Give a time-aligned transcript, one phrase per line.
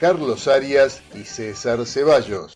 [0.00, 2.54] Carlos Arias y César Ceballos.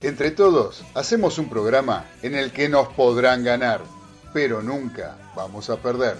[0.00, 3.80] Entre todos, hacemos un programa en el que nos podrán ganar,
[4.32, 6.16] pero nunca vamos a perder.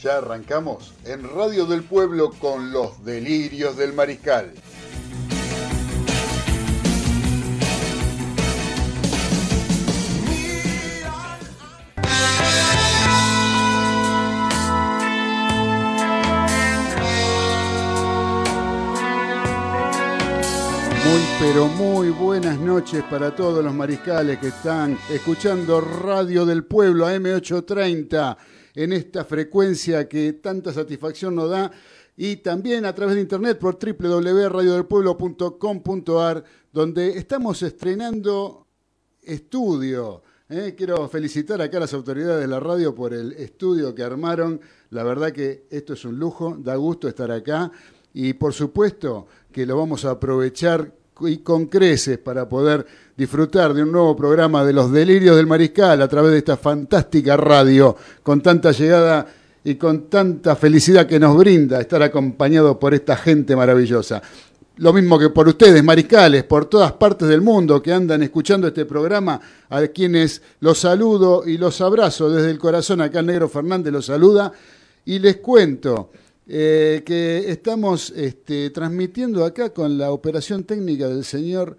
[0.00, 4.52] Ya arrancamos en Radio del Pueblo con los delirios del mariscal.
[21.38, 28.36] Pero muy buenas noches para todos los mariscales que están escuchando Radio del Pueblo AM830
[28.74, 31.72] en esta frecuencia que tanta satisfacción nos da
[32.16, 38.66] y también a través de internet por www.radiodelpueblo.com.ar donde estamos estrenando
[39.22, 40.22] estudio.
[40.48, 40.74] ¿eh?
[40.76, 44.58] Quiero felicitar acá a las autoridades de la radio por el estudio que armaron.
[44.90, 47.70] La verdad que esto es un lujo, da gusto estar acá
[48.14, 52.86] y por supuesto que lo vamos a aprovechar y con creces para poder
[53.16, 57.36] disfrutar de un nuevo programa de los delirios del mariscal a través de esta fantástica
[57.36, 59.26] radio con tanta llegada
[59.64, 64.22] y con tanta felicidad que nos brinda estar acompañado por esta gente maravillosa.
[64.76, 68.84] Lo mismo que por ustedes, mariscales, por todas partes del mundo que andan escuchando este
[68.84, 73.00] programa, a quienes los saludo y los abrazo desde el corazón.
[73.00, 74.52] Acá Negro Fernández los saluda
[75.06, 76.10] y les cuento
[76.48, 81.76] eh, que estamos este, transmitiendo acá con la operación técnica del señor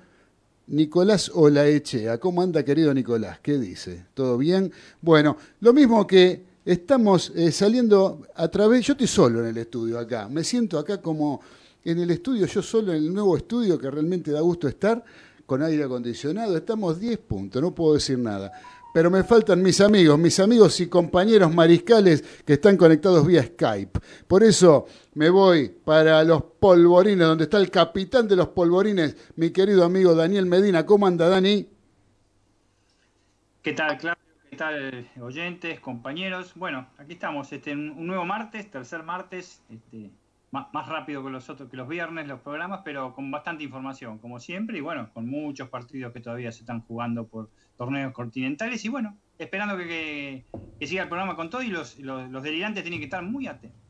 [0.68, 2.18] Nicolás Olaechea.
[2.18, 3.40] ¿Cómo anda, querido Nicolás?
[3.42, 4.08] ¿Qué dice?
[4.14, 4.70] ¿Todo bien?
[5.02, 9.98] Bueno, lo mismo que estamos eh, saliendo a través, yo estoy solo en el estudio
[9.98, 11.40] acá, me siento acá como
[11.86, 15.02] en el estudio, yo solo en el nuevo estudio que realmente da gusto estar,
[15.46, 18.52] con aire acondicionado, estamos 10 puntos, no puedo decir nada
[18.98, 24.00] pero me faltan mis amigos, mis amigos y compañeros mariscales que están conectados vía Skype.
[24.28, 29.52] Por eso me voy para los polvorines, donde está el capitán de los polvorines, mi
[29.52, 30.84] querido amigo Daniel Medina.
[30.84, 31.68] ¿Cómo anda, Dani?
[33.62, 34.24] ¿Qué tal, Claudio?
[34.50, 36.54] ¿Qué tal, oyentes, compañeros?
[36.56, 40.10] Bueno, aquí estamos, este, un nuevo martes, tercer martes, este,
[40.50, 44.18] más, más, rápido que los otros, que los viernes, los programas, pero con bastante información,
[44.18, 48.84] como siempre, y bueno, con muchos partidos que todavía se están jugando por torneos continentales
[48.84, 50.46] y bueno, esperando que,
[50.80, 53.48] que, siga el programa con todo y los, los, los, delirantes tienen que estar muy
[53.48, 53.88] atentos.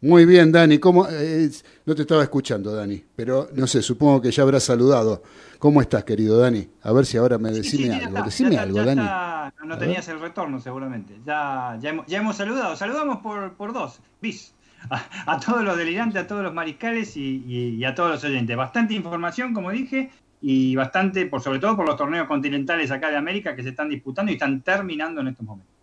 [0.00, 0.78] Muy bien, Dani.
[0.78, 1.50] ¿Cómo, eh,
[1.84, 5.24] no te estaba escuchando, Dani, pero no sé, supongo que ya habrás saludado.
[5.58, 6.68] ¿Cómo estás, querido Dani?
[6.82, 8.08] A ver si ahora me decime sí, sí, algo.
[8.08, 9.00] Está, decime algo, Dani.
[9.00, 11.18] Está, no tenías el retorno, seguramente.
[11.26, 12.76] Ya, ya, hemos, ya hemos saludado.
[12.76, 14.00] Saludamos por, por dos.
[14.22, 14.54] Bis.
[14.90, 18.24] A, a, todos los delirantes, a todos los mariscales y, y, y, a todos los
[18.24, 18.56] oyentes.
[18.56, 23.16] Bastante información, como dije, y bastante, por sobre todo por los torneos continentales acá de
[23.16, 25.74] América que se están disputando y están terminando en estos momentos.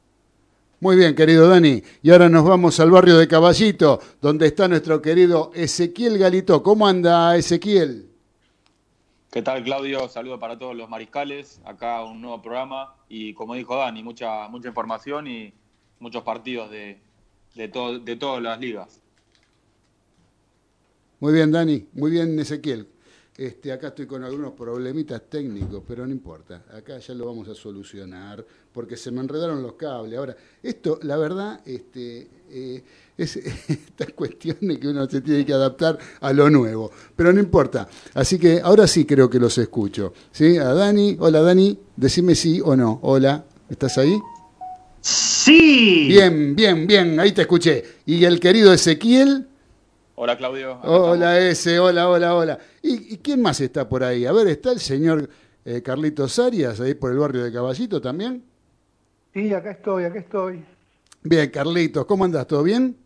[0.79, 1.81] Muy bien, querido Dani.
[2.01, 6.62] Y ahora nos vamos al barrio de Caballito, donde está nuestro querido Ezequiel Galito.
[6.62, 8.09] ¿Cómo anda Ezequiel?
[9.31, 10.07] ¿Qué tal, Claudio?
[10.07, 11.62] Saludo para todos los mariscales.
[11.66, 15.53] Acá un nuevo programa y, como dijo Dani, mucha, mucha información y
[16.00, 17.00] muchos partidos de,
[17.55, 18.99] de, to de todas las ligas.
[21.19, 21.88] Muy bien, Dani.
[21.93, 22.88] Muy bien, Ezequiel.
[23.38, 26.63] Este, acá estoy con algunos problemitas técnicos, pero no importa.
[26.71, 30.17] Acá ya lo vamos a solucionar porque se me enredaron los cables.
[30.17, 32.83] Ahora, esto, la verdad, este, eh,
[33.17, 33.35] es
[33.67, 36.91] esta cuestión de que uno se tiene que adaptar a lo nuevo.
[37.15, 37.89] Pero no importa.
[38.13, 40.13] Así que ahora sí creo que los escucho.
[40.31, 40.57] ¿Sí?
[40.57, 41.17] A Dani.
[41.19, 41.77] Hola, Dani.
[41.95, 43.00] Decime sí o no.
[43.01, 43.45] Hola.
[43.69, 44.18] ¿Estás ahí?
[45.06, 46.07] Sí.
[46.07, 47.19] Bien, bien, bien.
[47.19, 47.84] Ahí te escuché.
[48.07, 49.48] Y el querido Ezequiel.
[50.16, 50.80] Hola Claudio.
[50.81, 52.60] Hola ese, hola, hola, hola.
[52.81, 54.25] ¿Y, ¿Y, quién más está por ahí?
[54.25, 55.30] A ver, ¿está el señor
[55.63, 58.44] eh, Carlitos Arias ahí por el barrio de Caballito también?
[59.31, 60.66] Sí, acá estoy, acá estoy.
[61.22, 62.48] Bien, Carlitos, ¿cómo andas?
[62.48, 62.98] ¿Todo bien?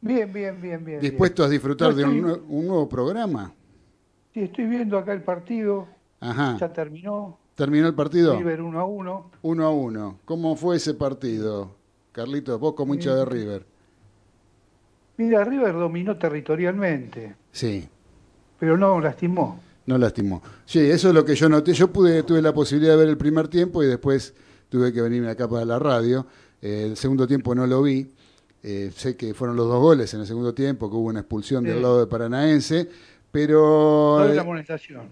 [0.00, 1.00] Bien, bien, bien, bien.
[1.00, 1.48] ¿Dispuesto bien.
[1.48, 3.52] a disfrutar no, de un, nuevo programa?
[4.32, 5.86] Sí, estoy viendo acá el partido.
[6.20, 6.56] Ajá.
[6.58, 7.43] Ya terminó.
[7.54, 8.36] ¿Terminó el partido?
[8.36, 9.30] River 1 a 1.
[9.42, 10.18] 1 a 1.
[10.24, 11.74] ¿Cómo fue ese partido,
[12.12, 12.58] Carlitos?
[12.58, 13.66] Vos como hincha de River.
[15.16, 17.36] Mira, River dominó territorialmente.
[17.52, 17.88] Sí.
[18.58, 19.60] Pero no lastimó.
[19.86, 20.42] No lastimó.
[20.64, 21.72] Sí, eso es lo que yo noté.
[21.74, 24.34] Yo pude, tuve la posibilidad de ver el primer tiempo y después
[24.68, 26.26] tuve que venirme acá para la radio.
[26.60, 28.10] Eh, el segundo tiempo no lo vi.
[28.62, 31.62] Eh, sé que fueron los dos goles en el segundo tiempo, que hubo una expulsión
[31.62, 32.88] del lado de Paranaense,
[33.30, 34.16] pero...
[34.20, 35.10] No la amonestación.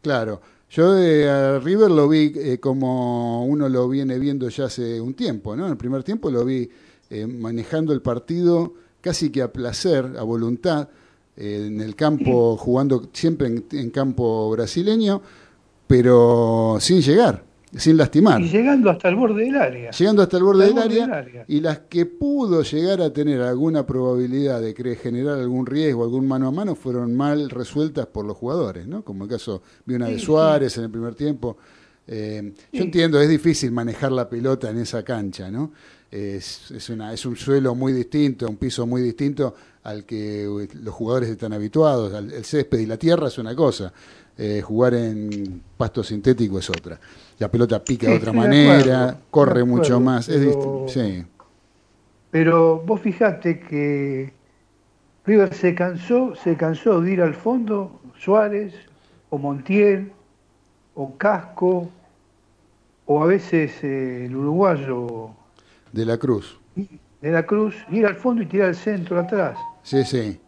[0.00, 0.40] Claro.
[0.70, 5.64] Yo a River lo vi como uno lo viene viendo ya hace un tiempo, ¿no?
[5.64, 6.68] En el primer tiempo lo vi
[7.26, 10.88] manejando el partido casi que a placer, a voluntad,
[11.38, 15.22] en el campo, jugando siempre en, campo brasileño,
[15.86, 17.44] pero sin llegar,
[17.76, 18.40] sin lastimar.
[18.40, 19.90] Y llegando hasta el borde del área.
[19.90, 24.60] Llegando hasta el borde, del, área, Y las que pudo llegar a tener alguna probabilidad
[24.60, 29.02] de generar algún riesgo, algún mano a mano, fueron mal resueltas por los jugadores, ¿no?
[29.02, 31.58] Como el caso vi una de Suárez en el primer tiempo.
[32.06, 35.72] Eh, yo entiendo, es difícil manejar la pelota en esa cancha, ¿no?
[36.10, 40.68] Es, es, una, es un suelo muy distinto, un piso muy distinto al que eh,
[40.82, 42.14] los jugadores están habituados.
[42.14, 43.92] El césped y la tierra es una cosa,
[44.38, 46.98] eh, jugar en pasto sintético es otra.
[47.38, 50.26] La pelota pica de otra manera, corre mucho más.
[50.26, 51.24] Pero, es sí.
[52.30, 54.32] pero vos fijate que
[55.24, 58.74] River se cansó, se cansó de ir al fondo, Suárez
[59.30, 60.10] o Montiel
[60.94, 61.88] o Casco
[63.06, 65.30] o a veces eh, el uruguayo
[65.92, 66.58] de la Cruz.
[66.74, 69.58] De la Cruz, ir al fondo y tirar el centro atrás.
[69.82, 70.40] Sí, sí.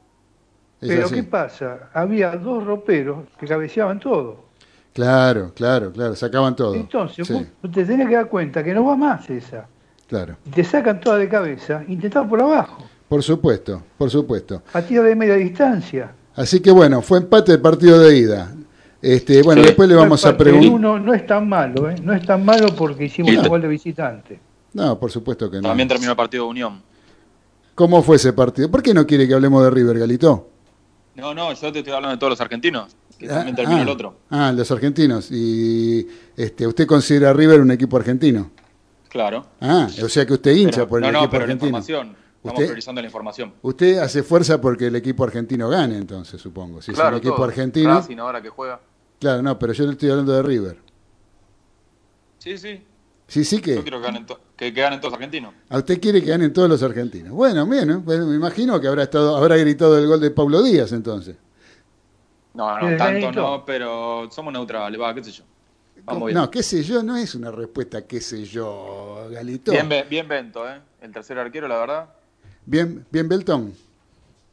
[0.81, 1.91] Pero ¿qué pasa?
[1.93, 4.50] Había dos roperos que cabeceaban todo.
[4.93, 6.75] Claro, claro, claro, sacaban todo.
[6.75, 9.67] Entonces, te tenés que dar cuenta que no va más esa.
[10.09, 10.37] Claro.
[10.53, 12.83] te sacan toda de cabeza, intentar por abajo.
[13.09, 14.63] Por supuesto, por supuesto.
[14.73, 16.13] A tiro de media distancia.
[16.35, 18.53] Así que bueno, fue empate el partido de ida.
[19.01, 20.71] Este, bueno, después le vamos a preguntar.
[20.71, 21.97] Uno no es tan malo, ¿eh?
[22.03, 24.41] No es tan malo porque hicimos un gol de visitante.
[24.73, 25.69] No, por supuesto que no.
[25.69, 26.83] También terminó el partido de Unión.
[27.75, 28.71] ¿Cómo fue ese partido?
[28.71, 30.49] ¿Por qué no quiere que hablemos de River, Galito?
[31.15, 33.83] No, no, yo te estoy hablando de todos los argentinos, que ah, también terminó ah,
[33.83, 34.17] el otro.
[34.31, 35.31] Ah, los argentinos.
[35.31, 36.07] ¿Y
[36.37, 38.51] este, usted considera a River un equipo argentino?
[39.09, 39.47] Claro.
[39.61, 41.71] Ah, o sea que usted hincha por el no, equipo no, pero argentino.
[41.71, 42.17] La información.
[42.43, 43.53] Estamos priorizando la información.
[43.61, 46.81] Usted hace fuerza porque el equipo argentino gane, entonces, supongo.
[46.81, 47.97] Si es un equipo argentino.
[47.97, 48.81] Racing ahora que juega.
[49.19, 50.79] Claro, no, pero yo le estoy hablando de River.
[52.39, 52.83] Sí, sí.
[53.27, 53.75] Sí, sí que.
[53.77, 54.27] Yo quiero que ganen,
[54.57, 55.55] que, ganen todos los argentinos.
[55.69, 57.33] A usted quiere que ganen todos los argentinos.
[57.33, 58.01] Bueno, bien, ¿no?
[58.01, 61.37] me imagino que habrá estado, habrá gritado el gol de Pablo Díaz entonces.
[62.55, 65.45] No, no, tanto no, pero somos neutrales, va, qué sé yo.
[66.05, 69.71] Vamos no, qué sé yo, no es una respuesta qué sé yo, Galito.
[69.71, 70.81] Bien, bien Bento, ¿eh?
[71.01, 72.11] El tercer arquero, la verdad.
[72.67, 73.75] Bien, bien Beltón.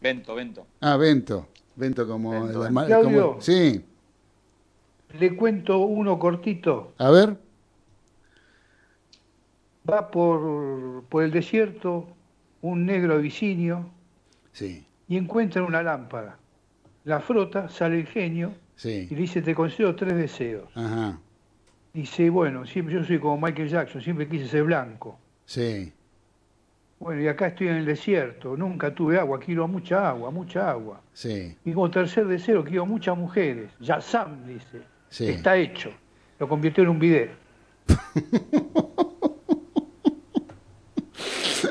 [0.01, 0.67] Bento, Bento.
[0.81, 1.47] Ah, Bento.
[1.75, 2.47] Bento como...
[2.47, 3.83] Claudio, sí.
[5.17, 6.93] Le cuento uno cortito.
[6.97, 7.37] A ver
[9.89, 12.07] va por, por el desierto
[12.61, 13.89] un negro abisinio
[14.51, 14.85] sí.
[15.07, 16.37] y encuentra una lámpara.
[17.07, 19.07] La frota, sale el genio sí.
[19.09, 20.69] y dice, te concedo tres deseos.
[20.75, 21.17] Ajá.
[21.93, 25.17] Dice, bueno, siempre yo soy como Michael Jackson, siempre quise ser blanco.
[25.45, 25.93] Sí.
[26.99, 31.01] Bueno, y acá estoy en el desierto, nunca tuve agua, quiero mucha agua, mucha agua.
[31.13, 31.55] Sí.
[31.63, 33.71] Y como tercer deseo, quiero muchas mujeres.
[33.79, 35.29] Ya Sam dice, sí.
[35.29, 35.89] está hecho.
[36.39, 37.31] Lo convirtió en un video.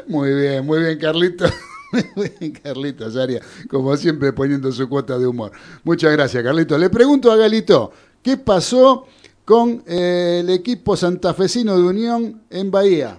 [0.08, 1.44] Muy bien, muy bien, Carlito.
[2.62, 5.52] Carlito Zaria, como siempre poniendo su cuota de humor.
[5.84, 6.76] Muchas gracias, Carlito.
[6.78, 7.92] Le pregunto a Galito,
[8.22, 9.06] ¿qué pasó
[9.44, 13.18] con eh, el equipo santafesino de Unión en Bahía?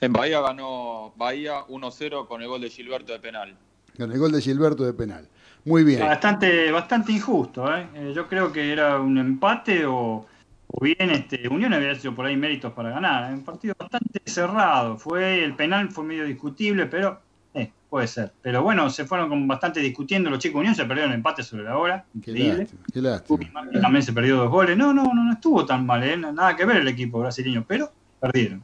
[0.00, 3.54] En Bahía ganó Bahía 1-0 con el gol de Gilberto de penal.
[3.96, 5.28] Con el gol de Gilberto de penal.
[5.64, 6.00] Muy bien.
[6.00, 7.70] Bastante, bastante injusto.
[7.74, 7.86] ¿eh?
[7.94, 10.24] eh yo creo que era un empate o
[10.72, 13.32] o bien este, Unión había hecho por ahí méritos para ganar.
[13.32, 14.96] Un partido bastante cerrado.
[14.98, 17.20] Fue El penal fue medio discutible, pero
[17.54, 18.32] eh, puede ser.
[18.40, 20.30] Pero bueno, se fueron con bastante discutiendo.
[20.30, 22.04] Los chicos de Unión se perdieron empate sobre la hora.
[22.14, 22.68] Increíble.
[22.92, 24.76] Qué lástima, también se perdió dos goles.
[24.76, 26.04] No, no, no, estuvo tan mal.
[26.04, 26.16] ¿eh?
[26.16, 28.62] Nada que ver el equipo brasileño, pero perdieron.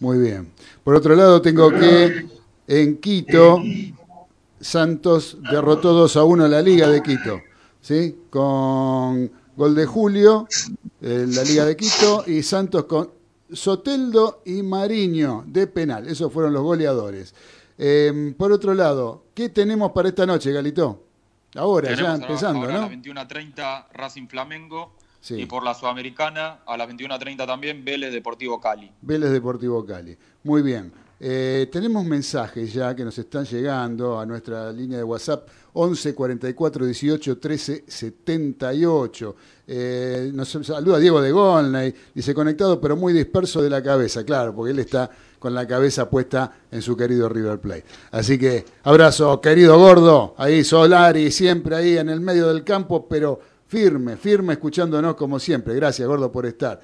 [0.00, 0.48] Muy bien.
[0.82, 2.26] Por otro lado, tengo que
[2.66, 3.62] en Quito,
[4.58, 7.40] Santos derrotó 2 a 1 a la Liga de Quito.
[7.80, 8.16] ¿Sí?
[8.30, 10.46] Con Gol de Julio,
[11.00, 13.10] en la Liga de Quito, y Santos con
[13.52, 16.08] Soteldo y Mariño de penal.
[16.08, 17.34] Esos fueron los goleadores.
[17.76, 21.04] Em, por otro lado, ¿qué tenemos para esta noche, Galito?
[21.54, 22.76] Ahora, ya empezando, ¿no?
[22.76, 24.94] A las 21.30 Racing Flamengo.
[25.30, 28.90] Y por la Sudamericana, a las 21.30 también Vélez Deportivo Cali.
[29.02, 30.16] Vélez Deportivo Cali.
[30.42, 30.92] Muy bien.
[31.20, 36.86] Eh, tenemos mensajes ya que nos están llegando a nuestra línea de WhatsApp 11 44
[36.86, 39.36] 18 13 78.
[40.32, 44.72] nos saluda Diego de Golney, dice conectado pero muy disperso de la cabeza, claro, porque
[44.72, 47.84] él está con la cabeza puesta en su querido River Plate.
[48.10, 53.40] Así que abrazo, querido gordo, ahí Solari, siempre ahí en el medio del campo, pero
[53.72, 55.74] firme, firme escuchándonos como siempre.
[55.74, 56.78] Gracias, gordo, por estar.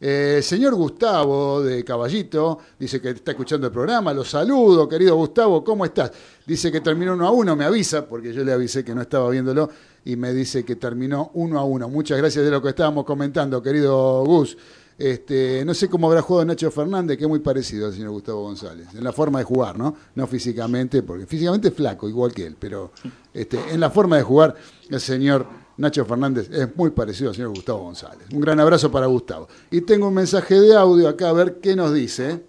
[0.00, 4.12] Eh, señor Gustavo de Caballito dice que está escuchando el programa.
[4.12, 6.12] Lo saludo, querido Gustavo, ¿cómo estás?
[6.46, 9.28] Dice que terminó uno a uno, me avisa, porque yo le avisé que no estaba
[9.30, 9.68] viéndolo,
[10.04, 11.88] y me dice que terminó uno a uno.
[11.88, 14.56] Muchas gracias de lo que estábamos comentando, querido Gus.
[14.96, 18.42] Este, no sé cómo habrá jugado Nacho Fernández, que es muy parecido al señor Gustavo
[18.42, 19.96] González, en la forma de jugar, ¿no?
[20.14, 22.92] No físicamente, porque físicamente es flaco, igual que él, pero
[23.34, 24.56] este, en la forma de jugar,
[24.90, 25.46] el señor
[25.78, 28.26] Nacho Fernández es muy parecido al señor Gustavo González.
[28.32, 29.48] Un gran abrazo para Gustavo.
[29.70, 32.42] Y tengo un mensaje de audio acá, a ver qué nos dice.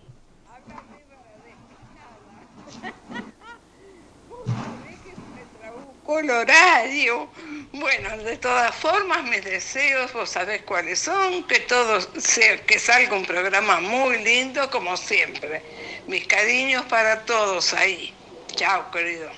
[7.08, 7.28] háblame.
[7.72, 13.14] Bueno, de todas formas, mis deseos, vos sabés cuáles son, que todo sea, que salga
[13.14, 15.62] un programa muy lindo como siempre.
[16.06, 18.14] Mis cariños para todos ahí.
[18.56, 19.28] Chao, querido.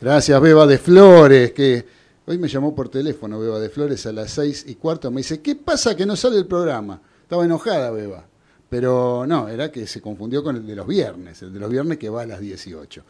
[0.00, 1.84] Gracias, Beba de Flores, que
[2.24, 5.10] hoy me llamó por teléfono Beba de Flores a las seis y cuarto.
[5.10, 7.02] Me dice, ¿qué pasa que no sale el programa?
[7.20, 8.24] Estaba enojada, Beba.
[8.70, 11.98] Pero no, era que se confundió con el de los viernes, el de los viernes
[11.98, 13.02] que va a las 18.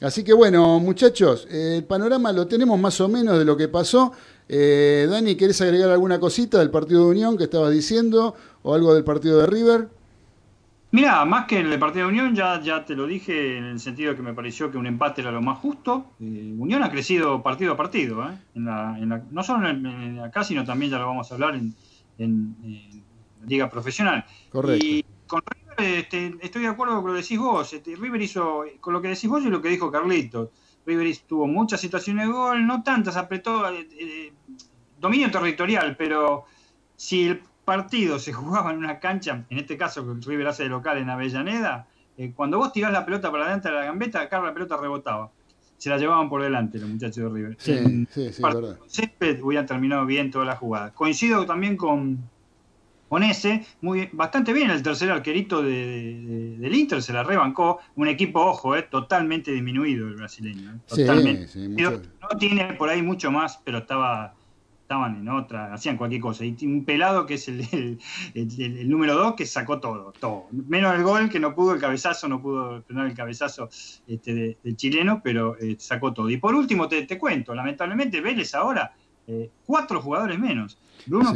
[0.00, 4.12] Así que bueno, muchachos, el panorama lo tenemos más o menos de lo que pasó.
[4.48, 8.94] Eh, Dani, ¿querés agregar alguna cosita del partido de Unión que estabas diciendo o algo
[8.94, 9.97] del partido de River?
[10.90, 13.80] Mira, más que en el partido de Unión, ya, ya te lo dije en el
[13.80, 16.12] sentido de que me pareció que un empate era lo más justo.
[16.18, 18.38] Eh, Unión ha crecido partido a partido, ¿eh?
[18.54, 21.74] en la, no solo en, acá, sino también ya lo vamos a hablar en,
[23.40, 24.24] la liga profesional.
[24.50, 24.84] Correcto.
[24.84, 27.70] Y con River este, estoy de acuerdo con lo que decís vos.
[27.70, 30.48] Este, River hizo, con lo que decís vos y lo que dijo Carlitos.
[30.86, 34.32] River tuvo muchas situaciones de gol, no tantas, apretó eh, eh,
[34.98, 36.46] dominio territorial, pero
[36.96, 40.70] si el partido se jugaba en una cancha, en este caso que River hace de
[40.70, 44.40] local en Avellaneda, eh, cuando vos tirás la pelota para adelante de la gambeta, acá
[44.40, 45.30] la pelota rebotaba.
[45.76, 47.56] Se la llevaban por delante los muchachos de River.
[47.58, 48.78] Sí, sí, sí, verdad.
[49.42, 50.94] hubieran terminado bien toda la jugada.
[50.94, 52.18] Coincido también con,
[53.06, 57.80] con ese, muy, bastante bien el tercer arquerito de, del Inter, se la rebancó.
[57.96, 60.70] Un equipo, ojo, eh, totalmente disminuido el brasileño.
[60.70, 61.68] Eh, totalmente.
[61.68, 64.37] No tiene por ahí mucho más, pero estaba
[64.88, 66.46] estaban en otra, hacían cualquier cosa.
[66.46, 67.98] Y un pelado que es el,
[68.34, 70.46] el, número dos que sacó todo, todo.
[70.50, 73.68] Menos el gol, que no pudo el cabezazo, no pudo tener el cabezazo
[74.06, 76.30] este, del chileno, pero eh, sacó todo.
[76.30, 78.94] Y por último, te, te cuento, lamentablemente Vélez ahora,
[79.26, 80.78] eh, cuatro jugadores menos.
[81.04, 81.34] Bruno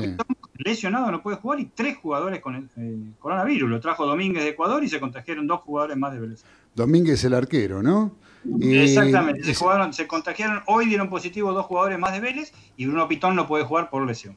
[0.57, 3.69] lesionado no puede jugar y tres jugadores con el eh, coronavirus.
[3.69, 6.43] Lo trajo Domínguez de Ecuador y se contagiaron dos jugadores más de Vélez.
[6.75, 8.13] Domínguez el arquero, ¿no?
[8.61, 13.07] Exactamente, se, jugaron, se contagiaron, hoy dieron positivo dos jugadores más de Vélez y Bruno
[13.09, 14.37] Pitón no puede jugar por lesión.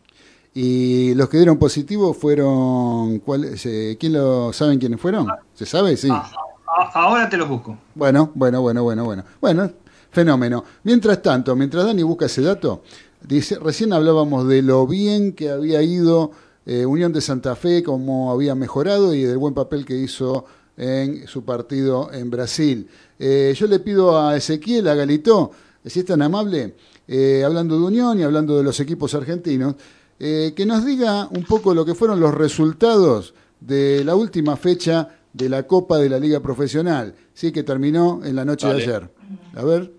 [0.54, 3.56] Y los que dieron positivo fueron, ¿cuál,
[4.00, 5.28] ¿quién lo saben quiénes fueron?
[5.54, 5.98] ¿Se sabe?
[5.98, 6.08] Sí.
[6.10, 6.32] Ah,
[6.66, 7.78] ah, ahora te los busco.
[7.94, 9.24] Bueno, bueno, bueno, bueno, bueno.
[9.42, 9.70] Bueno,
[10.12, 10.64] fenómeno.
[10.84, 12.84] Mientras tanto, mientras Dani busca ese dato,
[13.22, 16.32] dice, recién hablábamos de lo bien que había ido
[16.66, 20.46] eh, Unión de Santa Fe, cómo había mejorado y del buen papel que hizo
[20.78, 22.90] en su partido en Brasil.
[23.20, 25.52] Eh, yo le pido a Ezequiel, a Galito,
[25.86, 26.76] si es tan amable,
[27.08, 29.76] eh, hablando de Unión y hablando de los equipos argentinos,
[30.20, 35.10] eh, que nos diga un poco lo que fueron los resultados de la última fecha
[35.34, 39.10] de la Copa de la Liga Profesional, sí que terminó en la noche de ayer.
[39.56, 39.92] A ver.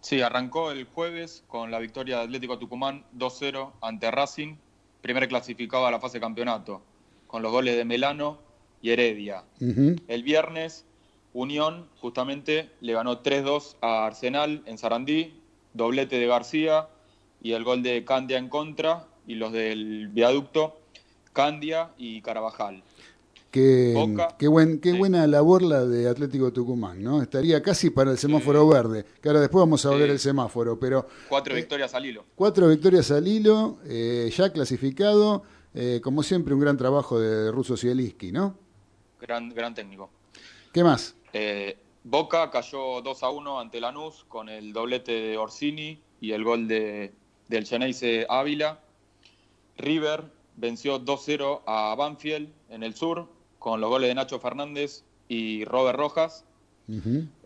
[0.00, 4.56] Sí, arrancó el jueves con la victoria de Atlético Tucumán 2-0 ante Racing,
[5.00, 6.82] primer clasificado a la fase de campeonato,
[7.26, 8.38] con los goles de Melano
[8.82, 9.44] y Heredia.
[9.58, 10.84] El viernes
[11.34, 15.34] Unión justamente le ganó 3-2 a Arsenal en Sarandí,
[15.74, 16.88] doblete de García
[17.42, 20.78] y el gol de Candia en contra y los del viaducto,
[21.32, 22.84] Candia y Carabajal.
[23.50, 23.94] Qué,
[24.38, 27.22] qué, buen, qué buena labor la de Atlético Tucumán, ¿no?
[27.22, 31.06] Estaría casi para el semáforo verde, que ahora después vamos a ver el semáforo, pero...
[31.28, 32.24] Cuatro eh, victorias al hilo.
[32.34, 37.76] Cuatro victorias al hilo, eh, ya clasificado, eh, como siempre un gran trabajo de Russo
[37.76, 38.56] Zielinski, ¿no?
[39.20, 40.10] Gran, gran técnico.
[40.72, 41.14] ¿Qué más?
[41.34, 46.44] Eh, Boca cayó 2 a 1 ante Lanús con el doblete de Orsini y el
[46.44, 47.12] gol de,
[47.48, 48.78] del Geneise Ávila.
[49.76, 55.64] River venció 2-0 a Banfield en el sur con los goles de Nacho Fernández y
[55.64, 56.44] Robert Rojas.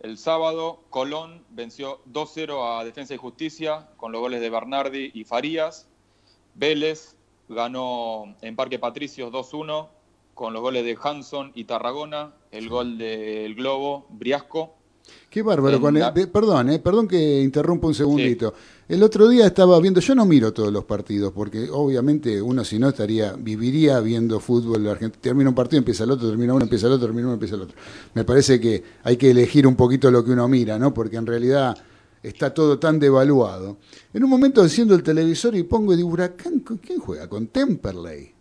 [0.03, 5.25] El sábado Colón venció 2-0 a Defensa y Justicia con los goles de Bernardi y
[5.25, 5.89] Farías.
[6.55, 7.17] Vélez
[7.49, 9.89] ganó en Parque Patricios 2-1
[10.35, 14.75] con los goles de Hanson y Tarragona, el gol del Globo, Briasco.
[15.31, 15.81] Qué bárbaro.
[15.81, 15.95] Con
[16.33, 18.55] perdón, eh, perdón que interrumpa un segundito.
[18.89, 22.79] El otro día estaba viendo, yo no miro todos los partidos, porque obviamente uno si
[22.79, 25.21] no estaría, viviría viendo fútbol argentino.
[25.21, 27.63] Termina un partido, empieza el otro, termina uno, empieza el otro, termina uno, empieza el
[27.63, 27.77] otro.
[28.15, 30.95] Me parece que hay que elegir un poquito lo que uno mira, ¿no?
[30.95, 31.77] Porque en realidad
[32.23, 33.77] está todo tan devaluado.
[34.13, 37.29] En un momento enciendo el televisor y pongo de Huracán, ¿quién juega?
[37.29, 38.33] Con Temperley.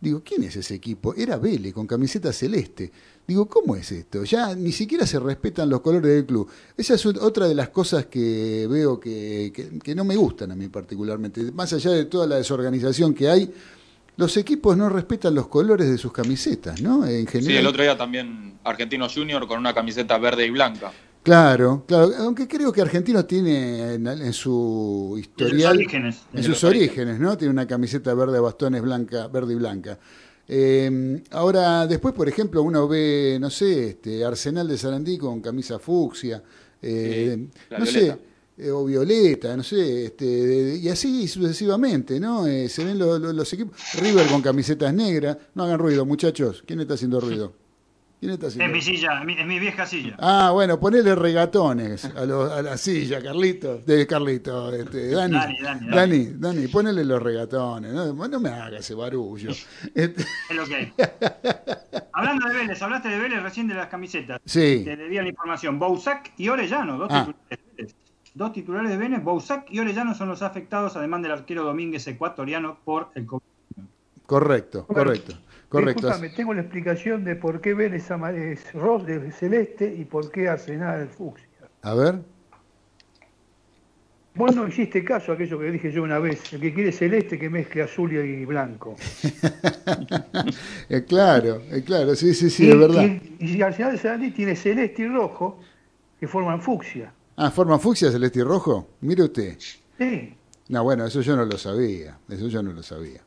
[0.00, 1.14] Digo, ¿quién es ese equipo?
[1.14, 2.90] Era Vélez, con camiseta celeste.
[3.30, 4.24] Digo, ¿cómo es esto?
[4.24, 6.50] Ya ni siquiera se respetan los colores del club.
[6.76, 10.66] Esa es otra de las cosas que veo que, que, no me gustan a mí
[10.66, 11.52] particularmente.
[11.52, 13.48] Más allá de toda la desorganización que hay,
[14.16, 17.06] los equipos no respetan los colores de sus camisetas, ¿no?
[17.06, 17.52] En general.
[17.52, 20.90] Sí, el otro día también Argentino Junior con una camiseta verde y blanca.
[21.22, 25.78] Claro, claro, aunque creo que Argentino tiene en, su historial,
[26.32, 27.36] en sus orígenes, ¿no?
[27.36, 30.00] Tiene una camiseta verde bastones blanca, verde y blanca.
[30.52, 35.78] Eh, ahora, después, por ejemplo, uno ve, no sé, este Arsenal de Sarandí con camisa
[35.78, 36.42] fucsia,
[36.82, 37.46] eh,
[37.78, 38.18] no sé,
[38.58, 42.46] eh, o violeta, no sé, este, y así sucesivamente, ¿no?
[42.46, 43.78] se ven los equipos.
[44.00, 45.36] River con camisetas negras.
[45.54, 46.64] No hagan ruido, muchachos.
[46.66, 47.52] ¿Quién está haciendo ruido?
[48.20, 48.66] ¿Quién está haciendo?
[48.66, 50.14] Es mi silla, es mi, vieja silla.
[50.18, 53.78] Ah, bueno, ponele regatones a, a la silla, Carlito.
[53.78, 56.26] De Carlito, este, Dani, Dani, Dani, Dani.
[56.34, 57.94] Dani, ponele los regatones.
[57.94, 59.50] No, no me hagas ese barullo.
[59.94, 60.22] Este...
[60.50, 60.92] Es lo que hay.
[62.12, 64.38] Hablando de Vélez, hablaste de Vélez recién de las camisetas.
[64.44, 64.82] Sí.
[64.84, 65.78] Te debía la información.
[65.78, 67.24] Bouzac y Orellano, dos ah.
[67.24, 67.94] titulares de Vélez.
[68.34, 72.76] Dos titulares de Vélez, Bouzac y Orellano son los afectados, además del arquero Domínguez ecuatoriano,
[72.84, 73.42] por el COVID.
[74.26, 75.34] Correcto, correcto.
[75.70, 76.10] Correcto.
[76.34, 81.08] Tengo la explicación de por qué Vélez es Ross de celeste y por qué Arsenal
[81.08, 81.46] fucsia.
[81.82, 82.18] A ver.
[84.34, 87.38] Vos no hiciste caso a aquello que dije yo una vez, el que quiere celeste
[87.38, 88.96] que mezcle azul y blanco.
[90.88, 93.04] es claro, es claro, sí, sí, sí, es verdad.
[93.38, 95.60] Y, si Arsenal de Sarandí tiene celeste y rojo
[96.18, 97.12] que forman fucsia.
[97.36, 98.88] Ah, ¿forman fucsia celeste y rojo?
[99.02, 99.56] Mire usted.
[99.98, 100.34] Sí.
[100.68, 103.20] No, bueno, eso yo no lo sabía, eso yo no lo sabía.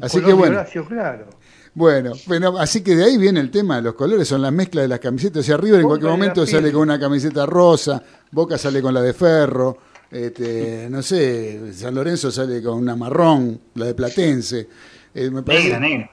[0.00, 0.64] Así que bueno.
[0.88, 1.26] claro.
[1.74, 4.88] Bueno, bueno, así que de ahí viene el tema, los colores son la mezcla de
[4.88, 5.40] las camisetas.
[5.40, 9.02] O sea, River en cualquier momento sale con una camiseta rosa, Boca sale con la
[9.02, 9.76] de ferro,
[10.10, 14.68] este, no sé, San Lorenzo sale con una marrón, la de Platense.
[15.14, 15.78] Eh, me parece...
[15.78, 16.10] negra,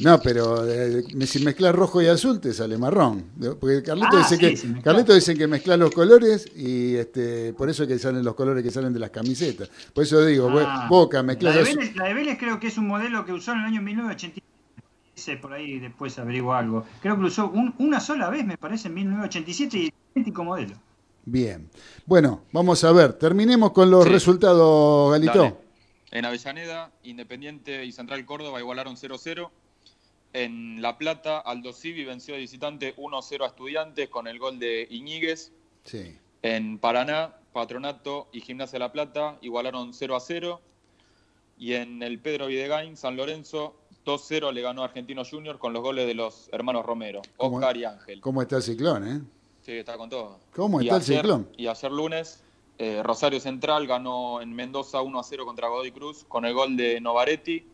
[0.00, 3.24] No, pero eh, si mezclas rojo y azul te sale marrón.
[3.58, 7.82] Porque Carlito ah, dice que Carlito dice que mezclas los colores y este por eso
[7.82, 9.68] es que salen los colores que salen de las camisetas.
[9.92, 10.86] Por eso digo, ah.
[10.88, 13.52] Boca mezclas la de, Vélez, la de Vélez creo que es un modelo que usó
[13.52, 14.49] en el año 1985
[15.40, 16.84] por ahí después averiguo algo.
[17.00, 20.74] Creo que lo usó una sola vez, me parece, en 1987 y idéntico modelo.
[21.24, 21.68] Bien.
[22.06, 23.12] Bueno, vamos a ver.
[23.14, 25.60] Terminemos con los resultados, Galito.
[26.10, 29.50] En Avellaneda, Independiente y Central Córdoba igualaron 0-0.
[30.32, 34.86] En La Plata, Aldo Civi venció de visitante 1-0 a Estudiantes con el gol de
[34.90, 35.52] Iñiguez.
[35.84, 36.16] Sí.
[36.42, 40.60] En Paraná, Patronato y Gimnasia La Plata igualaron 0 0.
[41.58, 46.06] Y en el Pedro Videgain, San Lorenzo 2-0 le ganó Argentino Junior con los goles
[46.06, 48.20] de los hermanos Romero, Oscar y Ángel.
[48.20, 49.20] ¿Cómo está el ciclón, eh?
[49.62, 50.38] Sí, está con todo.
[50.54, 51.48] ¿Cómo está el ciclón?
[51.56, 52.42] Y ayer lunes,
[52.78, 57.66] eh, Rosario Central ganó en Mendoza 1-0 contra Godoy Cruz con el gol de Novaretti.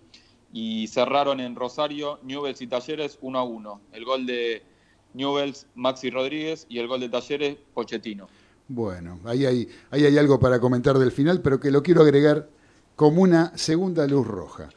[0.52, 3.80] Y cerraron en Rosario Newells y Talleres 1-1.
[3.92, 4.62] El gol de
[5.14, 8.28] Newells, Maxi Rodríguez y el gol de Talleres, Pochettino.
[8.68, 12.48] Bueno, ahí hay, ahí hay algo para comentar del final, pero que lo quiero agregar
[12.96, 14.70] como una segunda luz roja.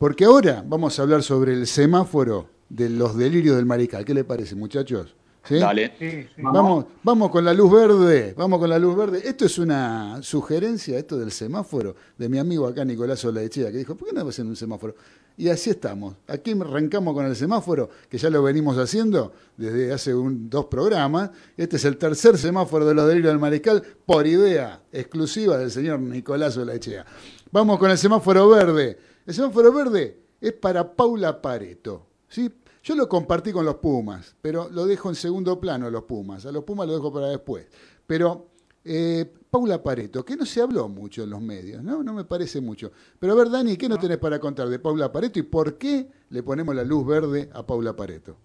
[0.00, 4.02] Porque ahora vamos a hablar sobre el semáforo de los delirios del mariscal.
[4.02, 5.14] ¿Qué le parece, muchachos?
[5.46, 6.26] Dale.
[6.38, 8.32] Vamos, vamos con la luz verde.
[8.34, 9.20] Vamos con la luz verde.
[9.22, 13.94] Esto es una sugerencia, esto del semáforo, de mi amigo acá Nicolás Olaechea, que dijo,
[13.94, 14.94] ¿por qué no hacen un semáforo?
[15.36, 16.14] Y así estamos.
[16.28, 21.28] Aquí arrancamos con el semáforo, que ya lo venimos haciendo desde hace un, dos programas.
[21.58, 26.00] Este es el tercer semáforo de los delirios del mariscal por idea exclusiva del señor
[26.00, 27.04] Nicolás Olaechea.
[27.52, 29.09] Vamos con el semáforo verde.
[29.30, 32.04] El semáforo verde es para Paula Pareto.
[32.26, 32.50] ¿sí?
[32.82, 36.44] Yo lo compartí con los Pumas, pero lo dejo en segundo plano a los Pumas.
[36.46, 37.68] A los Pumas lo dejo para después.
[38.08, 38.48] Pero
[38.84, 42.02] eh, Paula Pareto, que no se habló mucho en los medios, ¿no?
[42.02, 42.90] No me parece mucho.
[43.20, 46.08] Pero a ver, Dani, ¿qué nos tenés para contar de Paula Pareto y por qué
[46.30, 48.36] le ponemos la luz verde a Paula Pareto?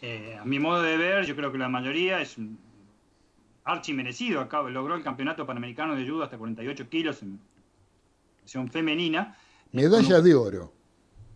[0.00, 2.36] Eh, a mi modo de ver, yo creo que la mayoría es
[3.64, 4.42] archi merecido.
[4.42, 7.40] Acá logró el campeonato panamericano de judo hasta 48 kilos en
[8.42, 9.36] versión femenina
[9.72, 10.72] Medalla de oro.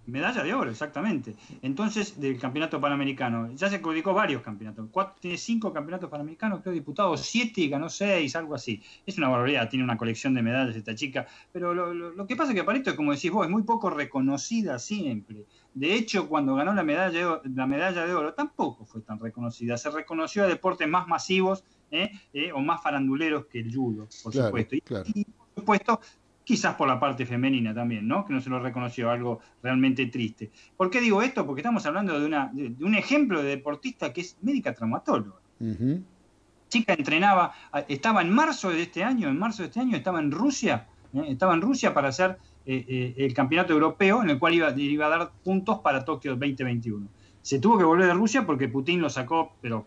[0.07, 1.35] Medalla de oro, exactamente.
[1.63, 3.51] Entonces, del campeonato panamericano.
[3.55, 4.89] Ya se adjudicó varios campeonatos.
[5.19, 8.81] tiene cinco campeonatos panamericanos, creo, diputado siete y ganó seis, algo así.
[9.05, 11.27] Es una barbaridad, tiene una colección de medallas esta chica.
[11.51, 15.45] Pero lo, que pasa es que Parito, como decís vos, es muy poco reconocida siempre.
[15.75, 19.19] De hecho, cuando ganó la medalla, de oro, la medalla de oro, tampoco fue tan
[19.19, 19.77] reconocida.
[19.77, 22.13] Se reconoció a deportes más masivos ¿eh?
[22.33, 22.53] ¿Eh?
[22.53, 24.77] o más faranduleros que el judo, por supuesto.
[24.77, 25.05] y por
[25.57, 26.01] supuesto,
[26.47, 28.25] quizás por la parte femenina también, ¿no?
[28.25, 30.53] Que no se lo reconoció, algo realmente triste.
[30.77, 31.45] ¿Por qué digo esto?
[31.45, 35.41] Porque estamos hablando de, una, de, un ejemplo de deportista que es médica traumatóloga.
[36.69, 37.53] Chica entrenaba,
[37.89, 41.25] estaba en marzo de este año, en marzo de este año estaba en Rusia, ¿eh?
[41.27, 45.07] estaba en Rusia para hacer eh, eh, el campeonato europeo en el cual iba, iba
[45.07, 47.09] a dar puntos para Tokio 2021.
[47.43, 49.85] Se tuvo que volver de Rusia porque Putin lo sacó, pero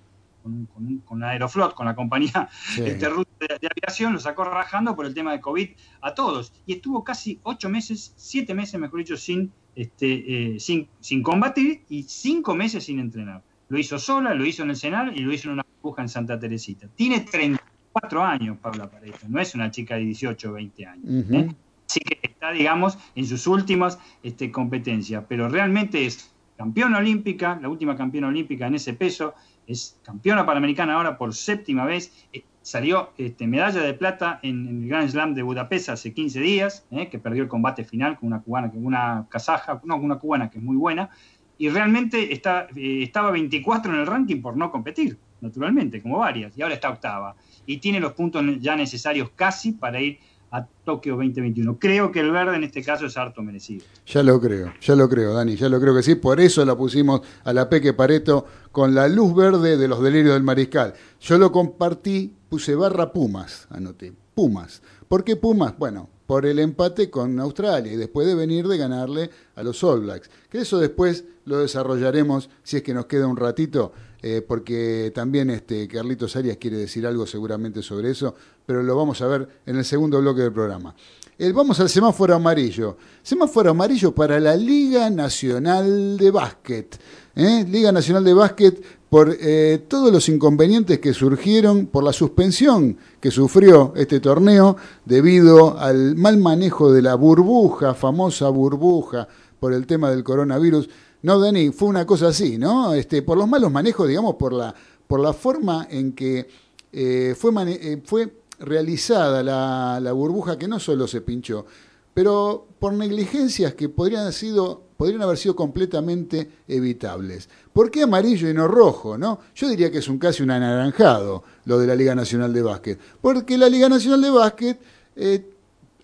[0.74, 5.32] con, con, Aeroflot, con la compañía este, de, aviación, lo sacó rajando por el tema
[5.32, 5.70] de COVID
[6.02, 6.54] a todos.
[6.66, 11.84] Y estuvo casi ocho meses, siete meses, mejor dicho, sin, este, eh, sin, sin combatir
[11.90, 13.44] y cinco meses sin entrenar.
[13.70, 16.10] Lo hizo sola, lo hizo en el Senal y lo hizo en una burbuja en
[16.10, 16.88] Santa Teresita.
[16.96, 21.26] Tiene 34 años Paula Pareja, no es una chica de 18 o 20 años.
[21.32, 21.50] ¿eh?
[21.88, 27.70] Así que está, digamos, en sus últimas este, competencias, pero realmente es campeona olímpica, la
[27.70, 29.34] última campeona olímpica en ese peso,
[29.70, 34.88] es campeona panamericana ahora por séptima vez, eh, salió este, medalla de plata en, el
[34.90, 38.42] Grand Slam de Budapest hace 15 días, eh, que perdió el combate final con una
[38.42, 41.10] cubana, con una kazaja, no, con una cubana que es muy buena,
[41.58, 46.58] y realmente está, eh, estaba 24 en el ranking por no competir, naturalmente, como varias,
[46.58, 50.20] y ahora está octava, y tiene los puntos ya necesarios casi para ir
[50.52, 51.78] a Tokio 2021.
[51.80, 53.86] Creo que el verde en este caso es harto merecido.
[54.06, 56.16] Ya lo creo, ya lo creo, Dani, ya lo creo que sí.
[56.16, 60.34] Por eso la pusimos a la Peque Pareto con la luz verde de los delirios
[60.34, 60.94] del mariscal.
[61.20, 64.82] Yo lo compartí, puse barra Pumas, anoté, Pumas.
[65.08, 65.78] ¿Por qué Pumas?
[65.78, 70.02] Bueno, por el empate con Australia y después de venir de ganarle a los All
[70.02, 70.30] Blacks.
[70.50, 75.50] Que eso después lo desarrollaremos si es que nos queda un ratito eh, porque también
[75.50, 79.78] este, Carlitos Arias quiere decir algo seguramente sobre eso, pero lo vamos a ver en
[79.78, 80.94] el segundo bloque del programa.
[81.38, 82.98] El, vamos al semáforo amarillo.
[83.24, 87.00] Semáforo amarillo para la Liga Nacional de Básquet.
[87.34, 87.66] ¿eh?
[87.66, 93.32] Liga Nacional de Básquet por eh, todos los inconvenientes que surgieron por la suspensión que
[93.32, 99.30] sufrió este torneo debido al mal manejo de la burbuja, famosa burbuja,
[99.60, 100.90] por el tema del coronavirus.
[101.22, 102.94] No, Dani, fue una cosa así, ¿no?
[102.94, 104.74] Este, por los malos manejos, digamos, por la,
[105.06, 106.48] por la forma en que
[106.94, 111.66] eh, fue, eh, fue realizada la, la, burbuja que no solo se pinchó,
[112.14, 117.50] pero por negligencias que podrían, sido, podrían haber sido completamente evitables.
[117.74, 119.18] ¿Por qué amarillo y no rojo?
[119.18, 119.40] ¿no?
[119.56, 123.00] Yo diría que es un casi un anaranjado lo de la Liga Nacional de Básquet,
[123.20, 124.80] porque la Liga Nacional de Básquet
[125.18, 125.50] eh,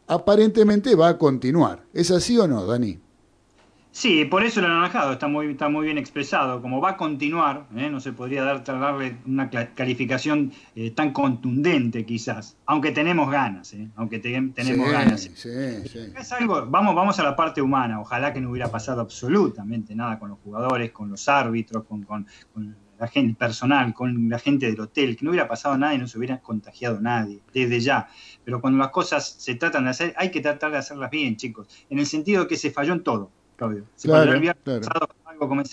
[0.08, 1.86] aparentemente va a continuar.
[1.94, 3.00] ¿Es así o no, Dani?
[3.96, 6.62] Sí, por eso el anaranjado está muy, está muy bien expresado.
[6.62, 7.90] Como va a continuar, ¿eh?
[7.90, 13.88] no se podría dar, darle una calificación eh, tan contundente quizás, aunque tenemos ganas, ¿eh?
[13.96, 15.22] aunque tenemos ganas.
[15.22, 15.30] Sí,
[15.86, 16.12] sí.
[16.14, 18.02] Es algo, vamos, vamos a la parte humana.
[18.02, 22.28] Ojalá que no hubiera pasado absolutamente nada con los jugadores, con los árbitros, con, con,
[23.00, 26.08] la gente personal, con la gente del hotel, que no hubiera pasado nada y no
[26.10, 28.10] se hubiera contagiado nadie, desde ya.
[28.44, 31.70] Pero cuando las cosas se tratan de hacer, hay que tratar de hacerlas bien, chicos,
[31.90, 33.86] en el sentido de que se falló en todo Claudio.
[33.96, 34.10] Se,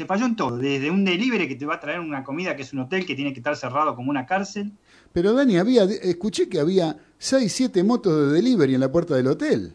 [0.07, 2.73] falló en todo, desde un delivery que te va a traer una comida que es
[2.73, 4.73] un hotel que tiene que estar cerrado como una cárcel.
[5.13, 9.27] Pero Dani, había, escuché que había 6, 7 motos de delivery en la puerta del
[9.29, 9.75] hotel.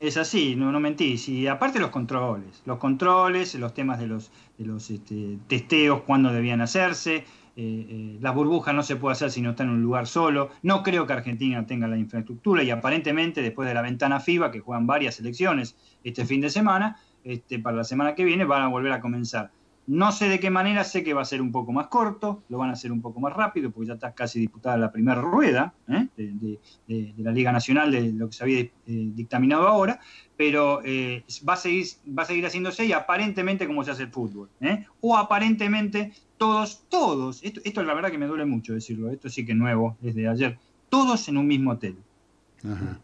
[0.00, 1.28] Es así, no, no mentís.
[1.28, 6.32] Y aparte los controles, los controles, los temas de los, de los este, testeos, cuándo
[6.32, 7.24] debían hacerse.
[7.56, 10.50] Eh, eh, la burbuja no se puede hacer si no está en un lugar solo.
[10.62, 14.60] No creo que Argentina tenga la infraestructura y aparentemente después de la ventana FIBA, que
[14.60, 18.68] juegan varias elecciones este fin de semana, este, para la semana que viene van a
[18.68, 19.50] volver a comenzar.
[19.86, 22.56] No sé de qué manera, sé que va a ser un poco más corto, lo
[22.56, 25.74] van a hacer un poco más rápido, porque ya está casi disputada la primera rueda
[25.88, 26.08] ¿eh?
[26.16, 26.58] de,
[27.18, 30.00] la Liga Nacional, de lo que se había eh, dictaminado ahora,
[30.38, 31.86] pero eh, va, a seguir,
[32.18, 34.48] va a seguir haciéndose y aparentemente como se hace el fútbol.
[35.02, 39.28] O aparentemente todos, todos, esto, esto es la verdad que me duele mucho decirlo, esto
[39.28, 40.58] sí que es nuevo, desde ayer,
[40.88, 41.96] todos en un mismo hotel.
[42.64, 43.00] Ajá.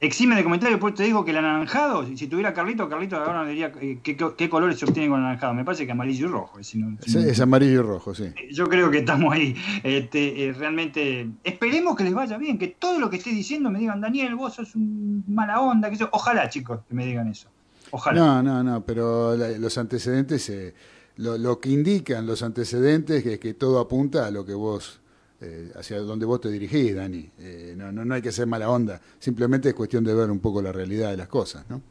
[0.00, 3.50] Exime de comentarios, pues te digo que el anaranjado, si tuviera Carlito, Carlito ahora me
[3.50, 5.54] diría eh, qué, colores se obtienen con el anaranjado.
[5.54, 6.62] Me parece que amarillo y rojo.
[6.62, 6.84] sí,
[7.16, 8.32] es amarillo y rojo, sí.
[8.50, 9.54] Yo creo que estamos ahí.
[9.82, 13.78] Este, eh, realmente, esperemos que les vaya bien, que todo lo que esté diciendo me
[13.78, 15.90] digan, Daniel, vos sos un mala onda.
[15.90, 17.48] Que Ojalá, chicos, que me digan eso.
[17.90, 18.20] Ojalá.
[18.20, 20.74] No, no, no, pero los antecedentes, eh,
[21.16, 25.00] lo, lo, que indican los antecedentes es que todo apunta a lo que vos
[25.44, 27.30] eh, hacia donde vos te dirigís, Dani.
[27.38, 30.40] Eh, no, no, no, hay que ser mala onda, simplemente es cuestión de ver un
[30.40, 31.82] poco la realidad de las cosas, ¿no?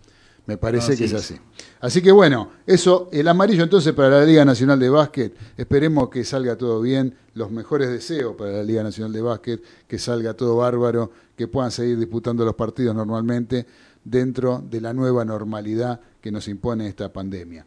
[0.45, 1.35] Me parece que es así.
[1.79, 5.33] Así que bueno, eso, el amarillo entonces para la Liga Nacional de Básquet.
[5.55, 7.15] Esperemos que salga todo bien.
[7.35, 11.71] Los mejores deseos para la Liga Nacional de Básquet, que salga todo bárbaro, que puedan
[11.71, 13.65] seguir disputando los partidos normalmente
[14.03, 17.65] dentro de la nueva normalidad que nos impone esta pandemia.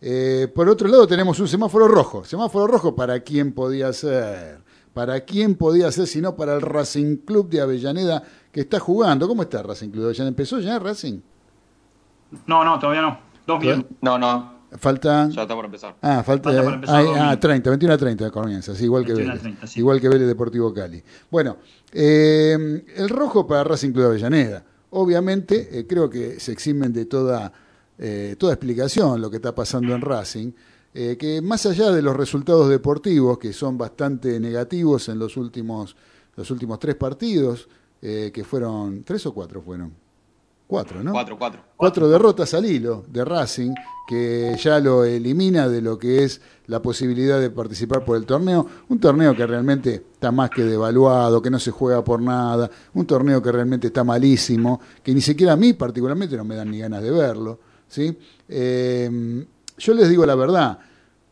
[0.00, 2.24] Eh, por otro lado tenemos un semáforo rojo.
[2.24, 4.67] Semáforo rojo para quién podía ser.
[4.98, 9.28] ¿Para quién podía ser si no para el Racing Club de Avellaneda que está jugando?
[9.28, 10.28] ¿Cómo está Racing Club de Avellaneda?
[10.30, 11.20] ¿Empezó ya Racing?
[12.48, 13.20] No, no, todavía no.
[13.46, 13.92] Dos minutos.
[14.00, 14.54] No, no.
[14.72, 15.28] Falta.
[15.28, 15.94] Ya está por empezar.
[16.02, 16.50] Ah, falta.
[16.88, 19.40] ah, 30, 21 a 30 comienza, sí, igual que Vélez.
[19.76, 21.00] Igual que Vélez Deportivo Cali.
[21.30, 21.58] Bueno,
[21.92, 24.64] eh, el rojo para Racing Club de Avellaneda.
[24.90, 27.52] Obviamente, eh, creo que se eximen de toda,
[27.98, 30.50] eh, toda explicación lo que está pasando en Racing.
[30.92, 35.94] Que más allá de los resultados deportivos, que son bastante negativos en los últimos,
[36.36, 37.68] los últimos tres partidos,
[38.00, 39.04] que fueron.
[39.04, 39.92] ¿Tres o cuatro fueron?
[40.68, 41.12] Cuatro, ¿no?
[41.12, 41.60] Cuatro, cuatro.
[41.78, 43.72] Cuatro derrotas al hilo de Racing,
[44.06, 48.66] que ya lo elimina de lo que es la posibilidad de participar por el torneo.
[48.90, 52.70] Un torneo que realmente está más que devaluado, que no se juega por nada.
[52.92, 56.70] Un torneo que realmente está malísimo, que ni siquiera a mí particularmente no me dan
[56.70, 57.58] ni ganas de verlo.
[57.88, 58.14] ¿sí?
[58.46, 59.46] Eh,
[59.78, 60.78] yo les digo la verdad,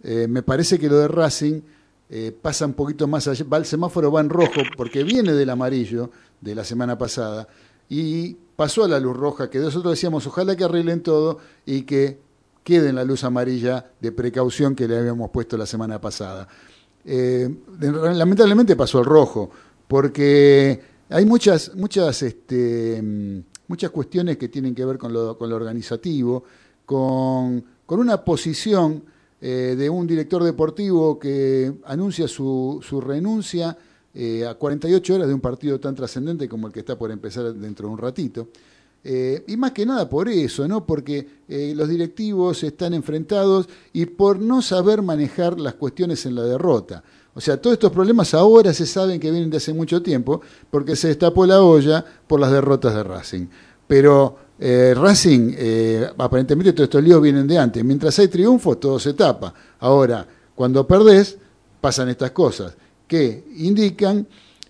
[0.03, 1.61] eh, me parece que lo de Racing
[2.09, 3.45] eh, pasa un poquito más allá.
[3.53, 7.49] Va, el semáforo va en rojo porque viene del amarillo de la semana pasada
[7.89, 12.19] y pasó a la luz roja, que nosotros decíamos, ojalá que arreglen todo y que
[12.65, 16.49] quede en la luz amarilla de precaución que le habíamos puesto la semana pasada.
[17.05, 17.49] Eh,
[17.81, 19.51] lamentablemente pasó al rojo,
[19.87, 23.01] porque hay muchas, muchas, este,
[23.69, 26.43] muchas cuestiones que tienen que ver con lo, con lo organizativo,
[26.85, 29.03] con, con una posición
[29.41, 33.77] eh, de un director deportivo que anuncia su, su renuncia
[34.19, 37.53] eh, a 48 horas de un partido tan trascendente como el que está por empezar
[37.55, 38.49] dentro de un ratito.
[39.05, 40.85] Eh, y más que nada por eso, ¿no?
[40.85, 46.43] Porque eh, los directivos están enfrentados y por no saber manejar las cuestiones en la
[46.43, 47.05] derrota.
[47.35, 50.97] O sea, todos estos problemas ahora se saben que vienen de hace mucho tiempo porque
[50.97, 53.47] se destapó la olla por las derrotas de Racing.
[53.87, 55.55] Pero Racing,
[56.17, 57.85] aparentemente todos estos líos vienen de antes.
[57.85, 59.53] Mientras hay triunfos, todo se tapa.
[59.81, 61.37] Ahora, cuando perdés,
[61.81, 62.75] pasan estas cosas
[63.07, 64.27] que indican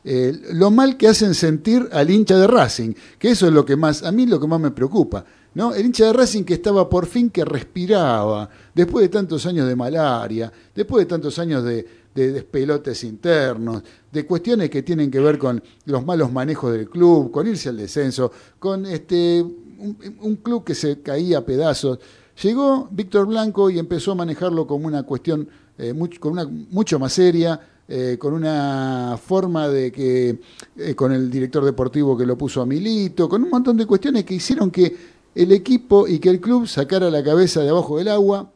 [0.09, 3.75] eh, lo mal que hacen sentir al hincha de Racing, que eso es lo que
[3.75, 5.25] más, a mí lo que más me preocupa.
[5.55, 5.75] ¿no?
[5.75, 9.75] El hincha de Racing que estaba por fin que respiraba, después de tantos años de
[9.75, 15.63] malaria, después de tantos años de, despelotes internos, de cuestiones que tienen que ver con
[15.85, 19.45] los malos manejos del club, con irse al descenso, con este
[19.79, 21.99] un, club que se caía a pedazos.
[22.43, 27.13] Llegó Víctor Blanco y empezó a manejarlo como una cuestión eh, con una, mucho más
[27.13, 30.41] seria, eh, con una forma de que,
[30.77, 34.25] eh, con el director deportivo que lo puso a Milito, con un montón de cuestiones
[34.25, 34.97] que hicieron que
[35.35, 38.51] el equipo y que el club sacara la cabeza de abajo del agua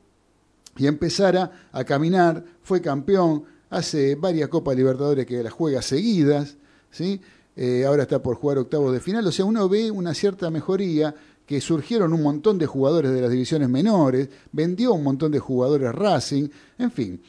[0.77, 6.57] y empezara a caminar, fue campeón, hace varias Copas Libertadores que las juega seguidas,
[6.91, 7.21] ¿sí?
[7.63, 11.15] Eh, ahora está por jugar octavos de final, o sea, uno ve una cierta mejoría,
[11.45, 15.93] que surgieron un montón de jugadores de las divisiones menores, vendió un montón de jugadores
[15.93, 17.21] Racing, en fin,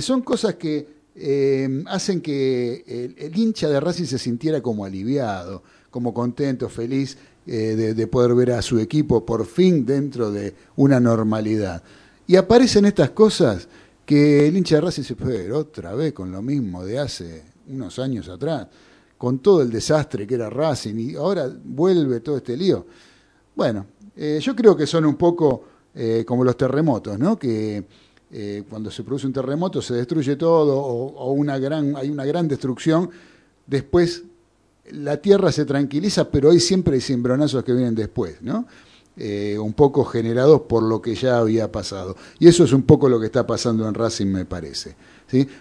[0.00, 6.14] son cosas que eh, hacen que el, hincha de Racing se sintiera como aliviado, como
[6.14, 11.82] contento, feliz eh, de, poder ver a su equipo por fin dentro de una normalidad.
[12.26, 13.68] Y aparecen estas cosas
[14.06, 17.98] que el hincha de Racing se puede otra vez con lo mismo de hace unos
[17.98, 18.68] años atrás,
[19.20, 22.86] con todo el desastre que era Racing y ahora vuelve todo este lío.
[23.54, 23.84] Bueno,
[24.16, 25.64] eh, yo creo que son un poco
[26.24, 27.36] como los terremotos, ¿no?
[27.36, 27.84] Que
[28.32, 32.46] eh, cuando se produce un terremoto se destruye todo o, una gran, hay una gran
[32.46, 33.10] destrucción,
[33.66, 34.22] después
[34.92, 38.66] la tierra se tranquiliza, pero hay siempre hay cimbronazos que vienen después, ¿no?
[39.16, 42.16] Eh, un poco generados por lo que ya había pasado.
[42.38, 44.94] Y eso es un poco lo que está pasando en Racing, me parece.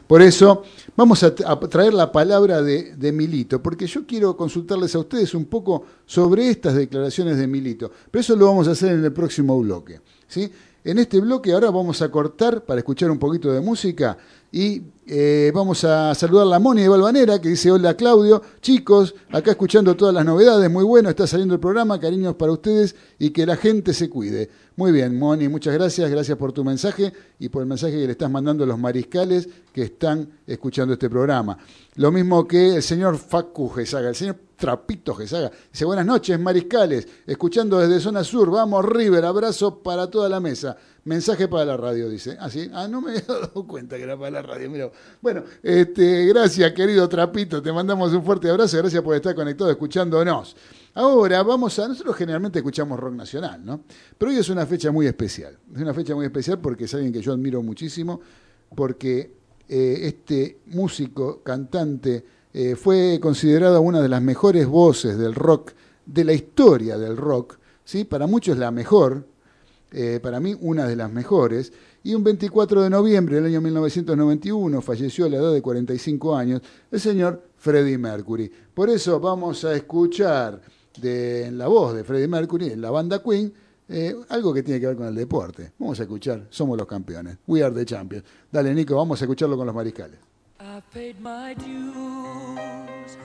[0.08, 0.64] Por eso
[0.96, 5.46] vamos a, traer la palabra de, de, Milito, porque yo quiero consultarles a ustedes un
[5.46, 7.92] poco sobre estas declaraciones de Milito.
[8.10, 10.02] Pero eso lo vamos a hacer en el próximo bloque.
[10.28, 10.52] ¿sí?
[10.84, 14.18] En este bloque ahora vamos a cortar para escuchar un poquito de música
[14.52, 19.16] y eh, vamos a saludar a la Moni de Balvanera que dice hola Claudio, chicos,
[19.32, 23.30] acá escuchando todas las novedades, muy bueno, está saliendo el programa, cariños para ustedes y
[23.32, 24.50] que la gente se cuide.
[24.76, 28.12] Muy bien, Moni, muchas gracias, gracias por tu mensaje y por el mensaje que le
[28.12, 31.58] estás mandando a los mariscales que están escuchando este programa.
[31.96, 35.52] Lo mismo que el señor Facu Gesaga, el señor Trapito Gesaga.
[35.72, 40.76] Dice, buenas noches, mariscales, escuchando desde Zona Sur, vamos River, abrazo para toda la mesa.
[41.06, 42.38] Mensaje para la radio, dice.
[42.40, 42.70] ¿Ah, sí?
[42.74, 44.70] Ah, no me había dado cuenta que era para la radio.
[44.70, 47.62] Mira, Bueno, este, gracias, querido Trapito.
[47.62, 48.78] Te mandamos un fuerte abrazo.
[48.78, 50.56] Gracias por estar conectado escuchándonos.
[50.94, 51.88] Ahora vamos a.
[51.88, 53.84] Nosotros generalmente escuchamos rock nacional, ¿no?
[54.18, 55.58] Pero hoy es una fecha muy especial.
[55.74, 58.22] Es una fecha muy especial porque es alguien que yo admiro muchísimo,
[58.76, 59.34] porque
[59.68, 65.74] eh, este músico, cantante, eh, fue considerado una de las mejores voces del rock,
[66.06, 67.60] de la historia del rock.
[67.86, 68.04] ¿sí?
[68.04, 69.28] Para muchos la mejor,
[69.91, 71.73] eh, para mí una de las mejores.
[72.04, 76.62] Y un 24 de noviembre del año 1991 falleció a la edad de 45 años
[76.91, 78.52] el señor Freddie Mercury.
[78.73, 80.62] Por eso vamos a escuchar
[81.02, 83.54] en la voz de Freddie Mercury, en la banda Queen,
[83.88, 85.73] eh, algo que tiene que ver con el deporte.
[85.80, 87.38] Vamos a escuchar, somos los campeones.
[87.47, 88.25] We are the champions.
[88.52, 90.19] Dale, Nico, vamos a escucharlo con los mariscales.
[90.62, 93.17] I paid my dues.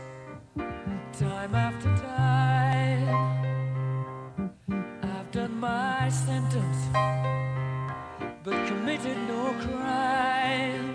[5.64, 6.80] My sentence,
[8.44, 10.90] but committed no crime.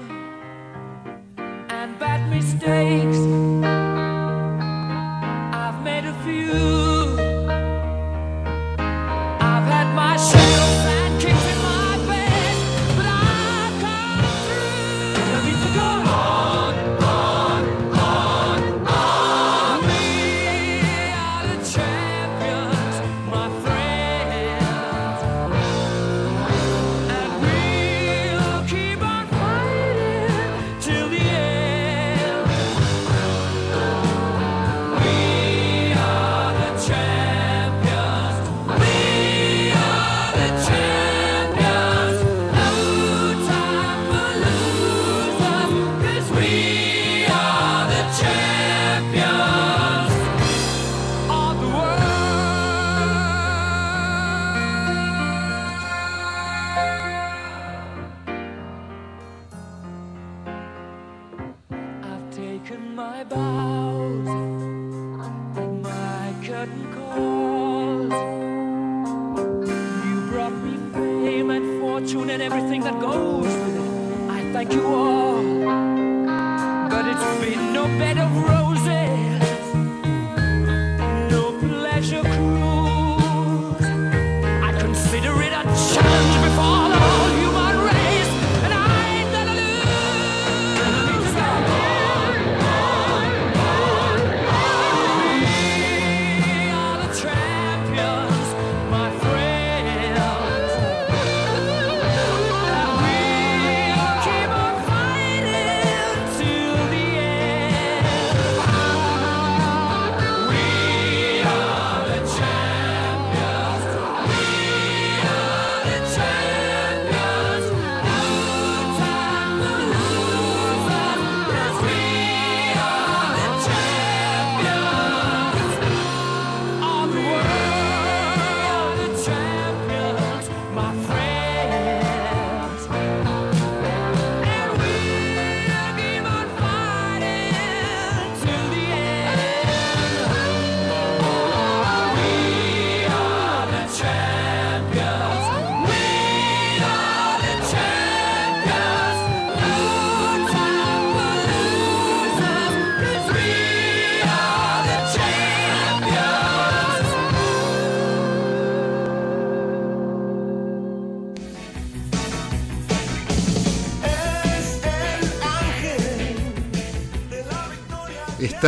[1.69, 3.17] And bad mistakes,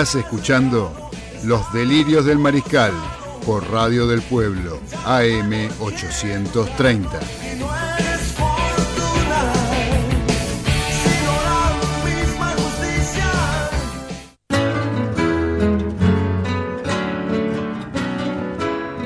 [0.01, 0.91] Estás escuchando
[1.43, 2.91] Los Delirios del Mariscal
[3.45, 7.19] por Radio del Pueblo, AM 830.
[7.19, 9.53] Y no eres fortuna,
[11.03, 11.69] sino la
[12.03, 13.29] misma justicia.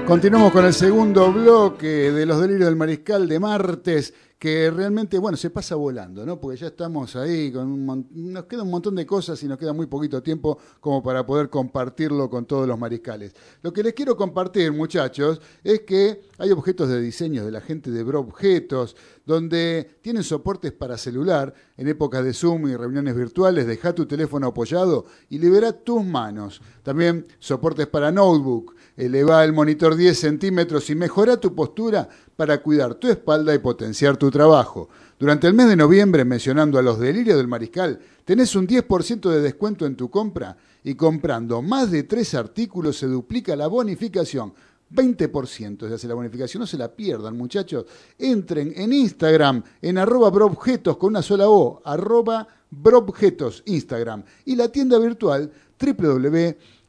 [0.07, 5.37] Continuamos con el segundo bloque de Los Delirios del Mariscal de martes, que realmente, bueno,
[5.37, 6.39] se pasa volando, ¿no?
[6.39, 9.71] Porque ya estamos ahí, con un nos queda un montón de cosas y nos queda
[9.71, 13.33] muy poquito tiempo como para poder compartirlo con todos los mariscales.
[13.61, 17.91] Lo que les quiero compartir, muchachos, es que hay objetos de diseño de la gente
[17.91, 18.95] de Bro Objetos,
[19.25, 21.53] donde tienen soportes para celular.
[21.77, 26.61] En épocas de Zoom y reuniones virtuales, deja tu teléfono apoyado y libera tus manos.
[26.83, 28.75] También soportes para notebook.
[28.97, 34.15] Eleva el monitor 10 centímetros y mejora tu postura para cuidar tu espalda y potenciar
[34.15, 34.89] tu trabajo.
[35.19, 39.41] Durante el mes de noviembre, mencionando a los delirios del mariscal, tenés un 10% de
[39.41, 44.53] descuento en tu compra y comprando más de tres artículos se duplica la bonificación.
[44.91, 47.85] 20% se hace la bonificación, no se la pierdan muchachos.
[48.17, 54.23] Entren en Instagram, en arroba brobjetos con una sola O, arroba brobjetos Instagram.
[54.45, 55.51] Y la tienda virtual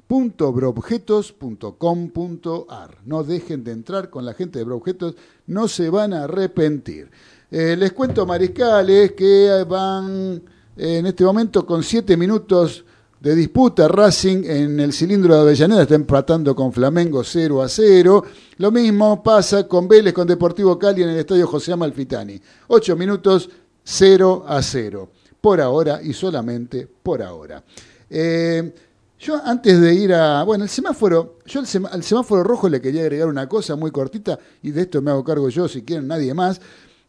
[0.09, 2.99] www.brobjetos.com.ar.
[3.05, 7.11] No dejen de entrar con la gente de Brobjetos, no se van a arrepentir.
[7.51, 10.43] Eh, les cuento, mariscales, que van
[10.77, 12.85] eh, en este momento con siete minutos
[13.21, 13.89] de disputa.
[13.89, 18.25] Racing en el cilindro de Avellaneda está empatando con Flamengo 0 a 0.
[18.59, 22.41] Lo mismo pasa con Vélez, con Deportivo Cali en el estadio José Amalfitani.
[22.69, 23.49] Ocho minutos
[23.83, 25.11] 0 a 0.
[25.41, 27.63] Por ahora y solamente por ahora.
[28.09, 28.73] Eh,
[29.19, 30.43] yo antes de ir a.
[30.45, 31.39] Bueno, el semáforo.
[31.47, 35.01] Yo al, al semáforo rojo le quería agregar una cosa muy cortita, y de esto
[35.03, 36.61] me hago cargo yo, si quieren, nadie más.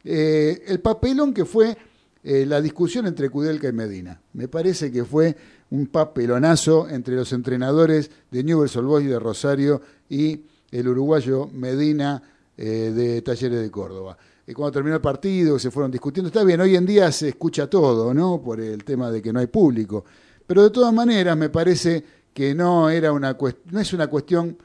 [0.04, 1.78] Eh, el papelón que fue
[2.24, 4.22] eh, la discusión entre Kudelka y Medina.
[4.34, 5.36] Me parece que fue
[5.70, 10.42] un papelonazo entre los entrenadores de Newell's Old Boys de Rosario y
[10.72, 12.22] el uruguayo Medina
[12.58, 14.18] eh, de Talleres de Córdoba.
[14.46, 16.28] Y cuando terminó el partido, se fueron discutiendo.
[16.28, 18.42] Está bien, hoy en día se escucha todo, ¿no?
[18.42, 20.06] Por el tema de que no hay público.
[20.48, 24.58] Pero de todas maneras, me parece que no, era una no es una cuestión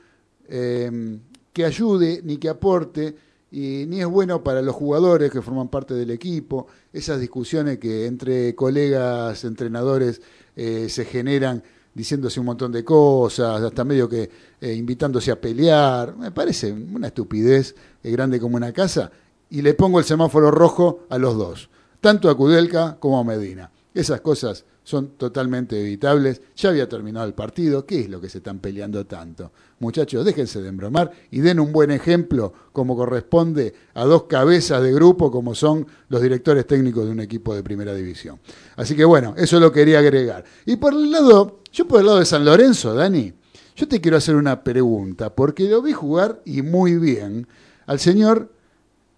[0.49, 1.19] eh,
[1.53, 3.15] que ayude ni que aporte,
[3.51, 8.07] y ni es bueno para los jugadores que forman parte del equipo, esas discusiones que
[8.07, 10.23] entre colegas, entrenadores,
[10.57, 11.63] eh, se generan
[11.95, 17.09] diciéndose un montón de cosas, hasta medio que eh, invitándose a pelear, me parece una
[17.09, 19.11] estupidez eh, grande como una casa,
[19.51, 21.69] y le pongo el semáforo rojo a los dos,
[22.01, 23.71] tanto a Kudelka como a Medina.
[23.95, 26.41] Esas cosas son totalmente evitables.
[26.57, 27.85] Ya había terminado el partido.
[27.85, 29.53] ¿Qué es lo que se están peleando tanto?
[29.81, 34.93] Muchachos, déjense de embromar y den un buen ejemplo como corresponde a dos cabezas de
[34.93, 38.41] grupo como son los directores técnicos de un equipo de primera división.
[38.77, 40.45] Así que bueno, eso lo quería agregar.
[40.65, 43.33] Y por el lado, yo por el lado de San Lorenzo, Dani,
[43.77, 47.47] yo te quiero hacer una pregunta, porque lo vi jugar y muy bien
[47.87, 48.51] al señor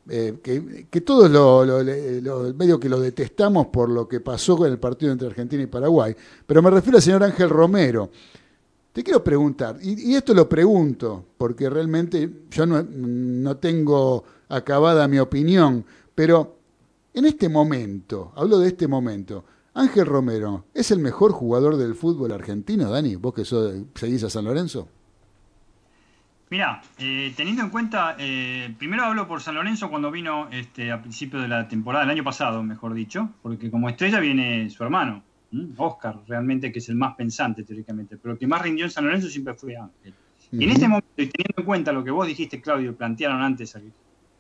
[0.09, 0.39] eh,
[0.91, 1.65] que, todos lo,
[2.55, 6.15] medio que lo detestamos por lo que pasó con el partido entre Argentina y Paraguay,
[6.47, 8.11] pero me refiero al señor Ángel Romero.
[8.93, 15.09] Te quiero preguntar, y, y esto lo pregunto, porque realmente yo no, no tengo acabada
[15.09, 15.85] mi opinión,
[16.15, 16.57] pero
[17.13, 19.45] en este momento, hablo de este momento,
[19.75, 23.17] Ángel Romero, ¿es el mejor jugador del fútbol argentino, Dani?
[23.17, 24.87] ¿Vos que sos- seguís a San Lorenzo?
[26.51, 31.01] Mirá, eh, teniendo en cuenta, eh, primero hablo por San Lorenzo cuando vino este, a
[31.01, 35.25] principio de la temporada, el año pasado, mejor dicho, porque como estrella viene su hermano.
[35.77, 39.05] Oscar, realmente que es el más pensante teóricamente, pero el que más rindió en San
[39.05, 40.13] Lorenzo siempre fue Ángel.
[40.51, 43.75] Y en este momento, y teniendo en cuenta lo que vos dijiste, Claudio, plantearon antes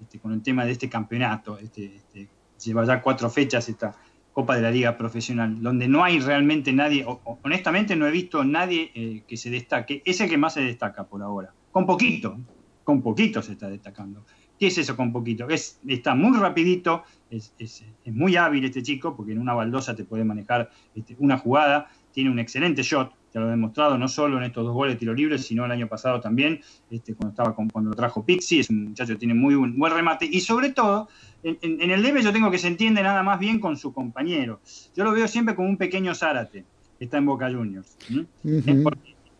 [0.00, 2.28] este, con el tema de este campeonato, este, este,
[2.62, 3.96] lleva ya cuatro fechas esta
[4.32, 8.44] Copa de la Liga Profesional, donde no hay realmente nadie, o- honestamente no he visto
[8.44, 12.38] nadie eh, que se destaque, es el que más se destaca por ahora, con poquito,
[12.84, 14.24] con poquito se está destacando.
[14.56, 15.48] ¿Qué es eso con poquito?
[15.48, 19.96] Es, está muy rapidito, es, es- es muy hábil este chico, porque en una baldosa
[19.96, 24.06] te puede manejar este, una jugada, tiene un excelente shot, te lo he demostrado no
[24.06, 26.60] solo en estos dos goles de tiro libre, sino el año pasado también,
[26.90, 29.76] este, cuando estaba con, cuando lo trajo Pixi, es un muchacho que tiene muy buen,
[29.76, 31.08] buen remate, y sobre todo,
[31.42, 33.92] en, en- en el debe yo tengo que se entiende nada más bien con su
[33.92, 34.60] compañero.
[34.94, 36.64] Yo lo veo siempre como un pequeño Zárate,
[36.96, 37.96] que está en Boca Juniors.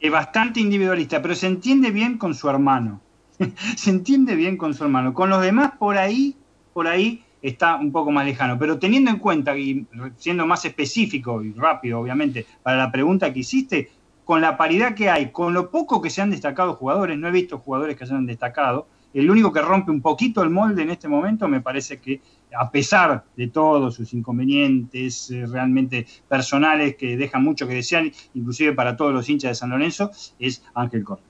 [0.04, 3.00] Es bastante individualista, pero se entiende bien con su hermano.
[3.76, 5.14] se entiende bien con su hermano.
[5.14, 6.36] Con los demás, por ahí,
[6.74, 8.58] por ahí está un poco más lejano.
[8.58, 9.86] Pero teniendo en cuenta y
[10.18, 13.92] siendo más específico y rápido, obviamente, para la pregunta que hiciste,
[14.26, 17.32] con la paridad que hay, con lo poco que se han destacado jugadores, no he
[17.32, 20.90] visto jugadores que se han destacado, el único que rompe un poquito el molde en
[20.90, 22.20] este momento me parece que,
[22.58, 28.04] a pesar de todos sus inconvenientes eh, realmente personales que dejan mucho que desear,
[28.34, 31.24] inclusive para todos los hinchas de San Lorenzo, es Ángel Correa.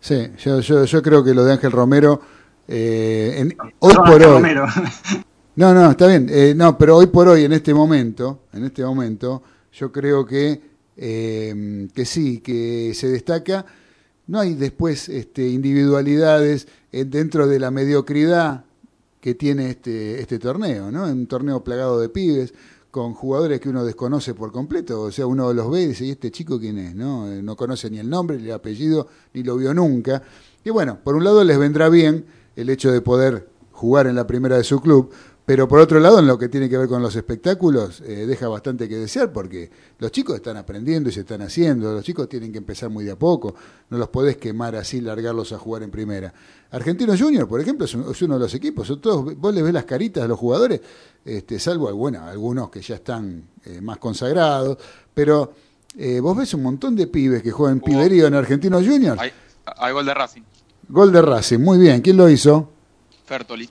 [0.00, 2.20] Sí, yo, yo, yo creo que lo de Ángel Romero,
[2.68, 4.66] eh, en- hoy por Ángel hoy, Romero.
[5.54, 6.28] No, no, está bien.
[6.30, 9.42] Eh, no, pero hoy por hoy, en este momento, en este momento,
[9.74, 10.58] yo creo que,
[10.96, 13.66] eh, que sí, que se destaca.
[14.32, 18.64] No hay después este, individualidades eh, dentro de la mediocridad
[19.20, 21.04] que tiene este, este torneo, ¿no?
[21.04, 22.54] Un torneo plagado de pibes,
[22.90, 25.02] con jugadores que uno desconoce por completo.
[25.02, 26.94] O sea, uno los ve y dice, ¿y este chico quién es?
[26.94, 30.22] No, Eh, no conoce ni el nombre, ni el apellido, ni lo vio nunca.
[30.64, 32.24] Y bueno, por un lado les vendrá bien
[32.56, 35.10] el hecho de poder jugar en la primera de su club,
[35.44, 38.46] pero por otro lado, en lo que tiene que ver con los espectáculos, eh, deja
[38.48, 42.52] bastante que desear porque los chicos están aprendiendo y se están haciendo, los chicos tienen
[42.52, 43.54] que empezar muy de a poco,
[43.90, 46.32] no los podés quemar así, largarlos a jugar en primera.
[46.70, 49.64] Argentinos Junior, por ejemplo, es, un- es uno de los equipos, son todos, vos les
[49.64, 50.80] ves las caritas a los jugadores,
[51.24, 54.78] este, salvo bueno, algunos que ya están eh, más consagrados,
[55.12, 55.52] pero
[55.98, 59.20] eh, vos ves un montón de pibes que juegan Hubo- piberío en Argentinos Juniors.
[59.20, 59.30] Hay,
[59.66, 60.42] hay gol de Racing.
[60.88, 62.00] Gol de Racing, muy bien.
[62.00, 62.70] ¿Quién lo hizo?
[63.26, 63.68] Fertoli.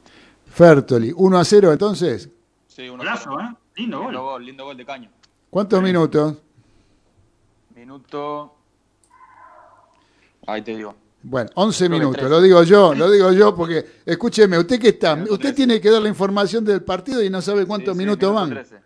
[0.52, 1.14] Fertoli.
[1.16, 2.30] 1 a 0 entonces.
[2.68, 3.56] Sí, uno Golazo, ¿eh?
[3.76, 4.08] Lindo gol.
[4.12, 5.10] Lindo gol, lindo gol de caño.
[5.50, 6.38] ¿Cuántos minutos?
[7.76, 8.54] Minuto.
[10.46, 10.96] Ahí te digo.
[11.24, 14.90] Bueno, 11 Creo que minutos, lo digo yo, lo digo yo porque, escúcheme, usted que
[14.90, 15.56] está, Minuto usted 13.
[15.56, 18.34] tiene que dar la información del partido y no sabe cuántos Sí, sí, minutos minuto
[18.34, 18.50] van.
[18.50, 18.82] 13.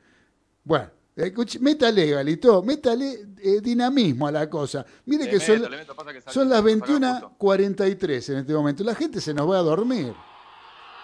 [0.66, 4.86] Bueno, escuche, métale, Galito, métale eh, dinamismo a la cosa.
[5.05, 7.36] Mire Le que son, meto, que son las saca justo.
[7.39, 8.84] 21.43 en este momento.
[8.84, 10.13] La gente se nos va a dormir.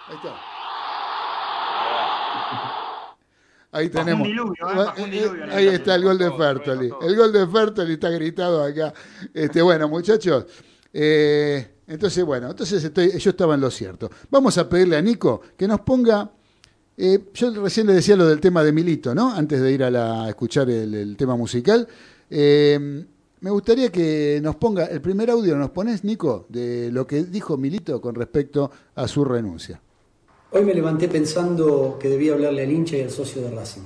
[0.07, 0.50] Ahí está.
[3.73, 4.27] Ahí Bajo un tenemos.
[4.27, 4.75] diluvio, ¿eh?
[4.75, 6.89] Va- Bajo un eh, diluvio, ahí está el gol de Fertoli.
[7.01, 8.93] El gol de Fertoli está gritado acá.
[9.33, 10.45] Este, bueno, muchachos.
[10.93, 14.09] eh, entonces, bueno, entonces estoy, yo estaba en lo cierto.
[14.29, 16.31] Vamos a pedirle a Nico que nos ponga.
[16.97, 19.31] eh, yo recién le decía lo del tema de Milito, ¿no?
[19.33, 21.87] Antes de ir a, la- a escuchar el, el tema musical.
[22.29, 23.05] Eh,
[23.39, 27.57] me gustaría que nos ponga el primer audio, ¿nos pones, Nico, de lo que dijo
[27.57, 29.81] Milito con respecto a su renuncia?
[30.53, 33.83] Hoy me levanté pensando que debía hablarle al hincha y al socio de Racing,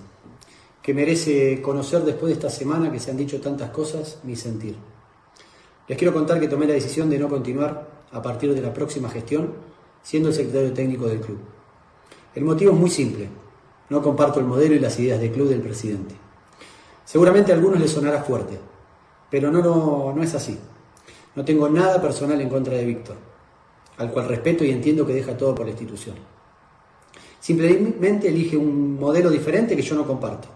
[0.81, 4.75] que merece conocer después de esta semana que se han dicho tantas cosas mi sentir.
[5.87, 9.09] Les quiero contar que tomé la decisión de no continuar a partir de la próxima
[9.09, 9.53] gestión
[10.01, 11.37] siendo el secretario técnico del club.
[12.33, 13.29] El motivo es muy simple,
[13.91, 16.15] no comparto el modelo y las ideas del club del presidente.
[17.05, 18.57] Seguramente a algunos les sonará fuerte,
[19.29, 20.57] pero no, no, no es así.
[21.35, 23.17] No tengo nada personal en contra de Víctor,
[23.97, 26.15] al cual respeto y entiendo que deja todo por la institución.
[27.45, 30.47] Simplemente elige un modelo diferente que yo no comparto,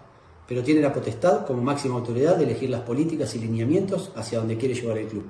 [0.48, 4.56] pero tiene la potestad como máxima autoridad de elegir las políticas y lineamientos hacia donde
[4.56, 5.24] quiere llevar el club.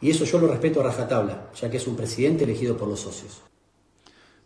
[0.00, 2.98] Y eso yo lo respeto a rajatabla, ya que es un presidente elegido por los
[2.98, 3.42] socios.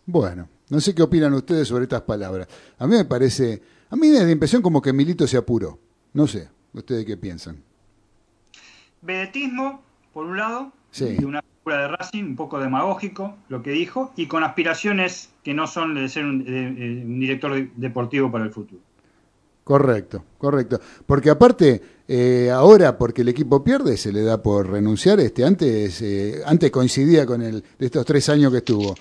[0.04, 2.48] Bueno, no sé qué opinan ustedes sobre estas palabras.
[2.76, 5.78] A mí me parece, a mí me da la impresión como que Milito se apuró.
[6.12, 7.62] No sé, ustedes qué piensan.
[9.00, 9.80] Vedetismo,
[10.12, 11.14] por un lado, Sí.
[11.16, 15.66] de una de Racing, un poco demagógico lo que dijo, y con aspiraciones que no
[15.66, 18.80] son de ser un, de- de- un director de- deportivo para el futuro.
[19.64, 20.80] Correcto, correcto.
[21.06, 25.20] Porque aparte, eh, ahora porque el equipo pierde, se le da por renunciar.
[25.20, 28.94] Este, antes, eh, antes coincidía con el, de estos tres años que estuvo,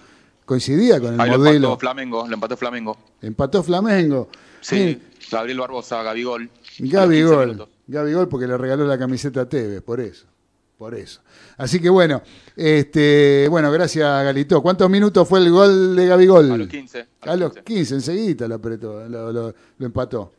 [0.46, 1.56] coincidía con el Ahí lo modelo.
[1.70, 2.98] empató Flamengo, lo empató Flamengo.
[3.22, 4.30] Empató Flamengo.
[4.62, 5.02] Sí,
[5.32, 6.50] Gabriel Barbosa, Gabigol.
[6.78, 7.46] Gaby A los 15 Gol.
[7.48, 7.70] minutos.
[7.88, 10.28] Gaby Gol porque le regaló la camiseta a Tevez, por eso.
[10.80, 11.20] Por eso.
[11.58, 12.22] Así que bueno,
[12.56, 14.62] este, bueno, gracias Galito.
[14.62, 16.52] ¿Cuántos minutos fue el gol de Gaby Gol?
[16.54, 17.08] A los 15.
[17.22, 20.32] A los 15, enseguida lo apretó, lo, lo- lo empató.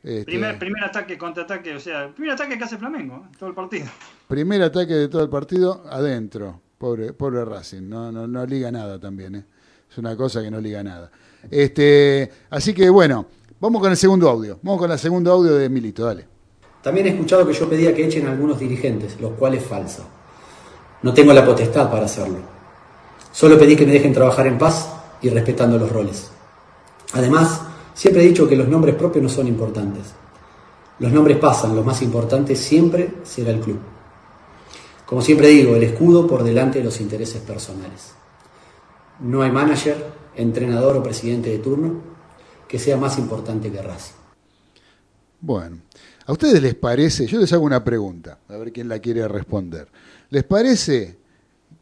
[0.00, 3.36] Este, Primer, primer ataque, contraataque, o sea, primer ataque que hace Flamengo, ¿eh?
[3.40, 3.86] todo el partido.
[4.28, 6.60] primer ataque de todo el partido adentro.
[6.78, 9.44] Pobre, pobre Racing, no, no, no liga nada también, ¿eh?
[9.90, 11.10] Es una cosa que no liga nada.
[11.50, 13.26] Este, así que bueno,
[13.58, 14.60] vamos con el segundo audio.
[14.62, 16.28] Vamos con el segundo audio de Milito, dale.
[16.82, 20.04] También he escuchado que yo pedía que echen a algunos dirigentes, lo cual es falso.
[21.02, 22.38] No tengo la potestad para hacerlo.
[23.32, 24.88] Solo pedí que me dejen trabajar en paz
[25.20, 26.30] y respetando los roles.
[27.12, 27.60] Además,
[27.94, 30.14] siempre he dicho que los nombres propios no son importantes.
[30.98, 33.78] Los nombres pasan, lo más importante siempre será el club.
[35.06, 38.12] Como siempre digo, el escudo por delante de los intereses personales.
[39.20, 42.00] No hay manager, entrenador o presidente de turno
[42.68, 44.14] que sea más importante que Racing.
[45.40, 45.78] Bueno,
[46.28, 47.26] ¿a ustedes les parece?
[47.26, 49.88] Yo les hago una pregunta, a ver quién la quiere responder.
[50.30, 51.16] ¿Les parece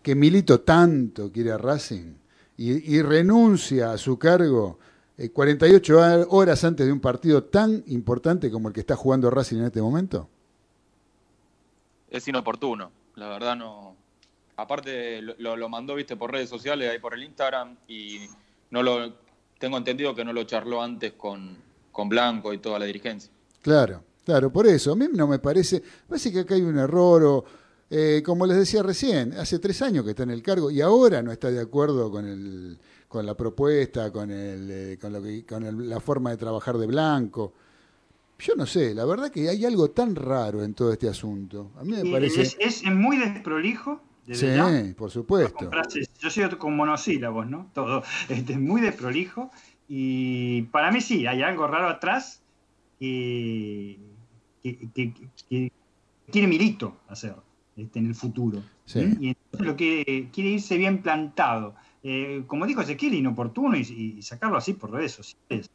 [0.03, 2.15] que Milito tanto quiere a Racing
[2.57, 4.79] y, y renuncia a su cargo
[5.19, 9.31] eh, 48 hor- horas antes de un partido tan importante como el que está jugando
[9.31, 10.29] Racing en este momento?
[12.09, 13.97] Es inoportuno, la verdad no.
[14.57, 18.21] Aparte lo mandó, viste, por redes sociales, ahí por el Instagram, y
[18.71, 19.13] no lo
[19.59, 21.59] tengo entendido que no lo charló antes con,
[21.93, 23.31] con Blanco y toda la dirigencia.
[23.61, 24.93] Claro, claro, por eso.
[24.93, 27.45] A mí no me parece, parece que acá hay un error o,
[27.89, 31.23] eh, como les decía recién, hace tres años que está en el cargo y ahora
[31.23, 32.77] no está de acuerdo con el,
[33.09, 36.77] con la propuesta, con el, eh, con lo que, con el- la forma de trabajar
[36.77, 37.53] de Blanco.
[38.39, 41.71] Yo no sé, la verdad que hay algo tan raro en todo este asunto.
[41.79, 42.43] A mí me Y parece.
[42.43, 44.03] Es, es muy desprolijo.
[44.31, 44.69] sí, ya.
[44.99, 45.71] por supuesto.
[45.71, 47.71] Frases- yo soy con monosílabos, ¿no?
[47.73, 48.03] Todo.
[48.29, 49.51] Este, es muy desprolijo.
[49.89, 52.43] Y para mí sí, hay algo raro atrás
[52.99, 53.99] que,
[54.73, 55.73] que, que- que
[56.33, 57.35] quiere Milito hacer
[57.77, 58.63] este, en el futuro.
[58.85, 59.01] Sí.
[59.01, 59.23] ¿Mm?
[59.23, 61.75] Y entonces lo que quiere irse bien plantado.
[62.03, 63.81] Eh, como dijo Ezequiel, inoportuno y,
[64.19, 65.71] y sacarlo así por redes sociales.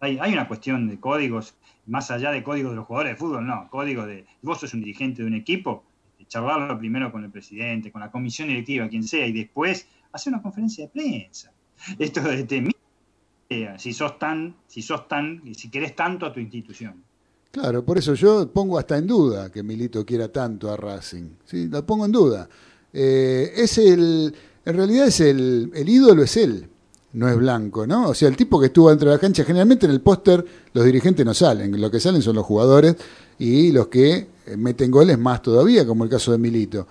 [0.00, 3.46] Hay, hay una cuestión de códigos, más allá de códigos de los jugadores de fútbol,
[3.46, 5.84] no, código de vos sos un dirigente de un equipo,
[6.18, 10.32] de charlarlo primero con el presidente, con la comisión directiva, quien sea, y después hacer
[10.32, 11.52] una conferencia de prensa.
[11.98, 16.38] Esto de te mira, si sos tan, si sos tan, si querés tanto a tu
[16.40, 17.02] institución.
[17.50, 21.30] Claro, por eso yo pongo hasta en duda que Milito quiera tanto a Racing.
[21.44, 22.48] Sí, lo pongo en duda.
[22.92, 24.34] eh, es el,
[24.64, 26.68] en realidad es el, el ídolo es él,
[27.14, 28.10] no es Blanco, ¿no?
[28.10, 30.44] O sea, el tipo que estuvo dentro de la cancha, generalmente en el póster
[30.74, 32.96] los dirigentes no salen, lo que salen son los jugadores
[33.38, 36.86] y los que eh, meten goles más todavía, como el caso de Milito.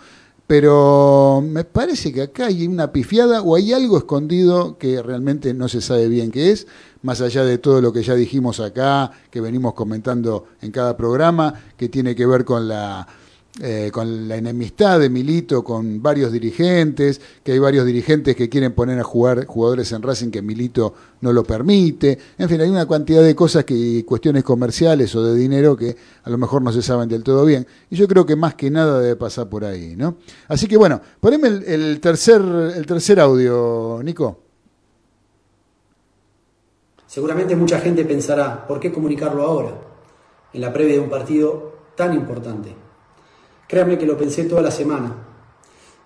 [0.47, 5.67] Pero me parece que acá hay una pifiada o hay algo escondido que realmente no
[5.67, 6.67] se sabe bien qué es,
[7.01, 11.53] más allá de todo lo que ya dijimos acá, que venimos comentando en cada programa,
[11.75, 13.05] que tiene que ver con la,
[13.59, 18.73] eh, con la enemistad de Milito con varios dirigentes, que hay varios dirigentes que quieren
[18.73, 22.19] poner a jugar jugadores en Racing que Milito no lo permite.
[22.37, 26.29] En fin, hay una cantidad de cosas que cuestiones comerciales o de dinero que a
[26.29, 27.65] lo mejor no se saben del todo bien.
[27.89, 30.17] Y yo creo que más que nada debe pasar por ahí, ¿no?
[30.47, 34.39] Así que bueno, poneme el, el tercer el tercer audio, Nico.
[37.07, 39.81] Seguramente mucha gente pensará, ¿por qué comunicarlo ahora?
[40.53, 42.86] En la previa de un partido tan importante.
[43.67, 45.15] Créanme que lo pensé toda la semana.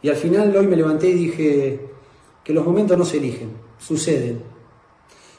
[0.01, 1.91] Y al final hoy me levanté y dije
[2.43, 4.41] que los momentos no se eligen, suceden.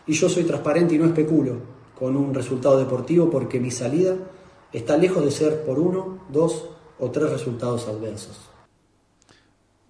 [0.06, 1.56] Y yo soy transparente y no especulo
[1.98, 4.16] con un resultado deportivo porque mi salida
[4.72, 8.52] está lejos de ser por uno, dos o tres resultados adversos.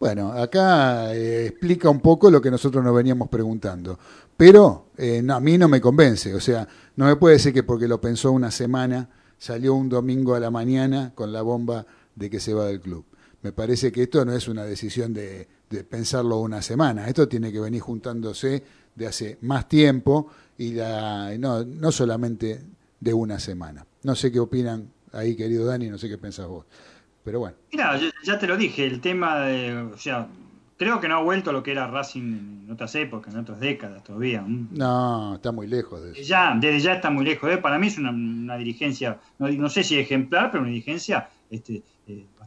[0.01, 3.99] Bueno, acá eh, explica un poco lo que nosotros nos veníamos preguntando,
[4.37, 6.67] pero eh, a mí no me convence, o sea,
[6.97, 9.09] no me puede decir que porque lo pensó una semana,
[9.39, 13.05] salió un domingo a la mañana con la bomba de que se va del club.
[13.43, 17.51] Me parece que esto no es una decisión de, de pensarlo una semana, esto tiene
[17.51, 18.63] que venir juntándose
[18.95, 22.63] de hace más tiempo y la, no, no solamente
[23.01, 23.85] de una semana.
[24.03, 26.67] No sé qué opinan ahí, querido Dani, no sé qué pensás vos.
[27.25, 27.57] Pero bueno.
[27.71, 30.27] Mira, ya, te lo dije, el tema de, o sea,
[30.77, 33.61] creo que no ha vuelto a lo que era Racing en otras épocas, en otras
[33.61, 34.45] décadas todavía.
[34.47, 36.23] No, está muy lejos de eso.
[36.23, 37.51] Ya, desde ya está muy lejos.
[37.51, 37.59] ¿eh?
[37.59, 41.83] Para mí es una, una dirigencia, no, no sé si ejemplar, pero una dirigencia este,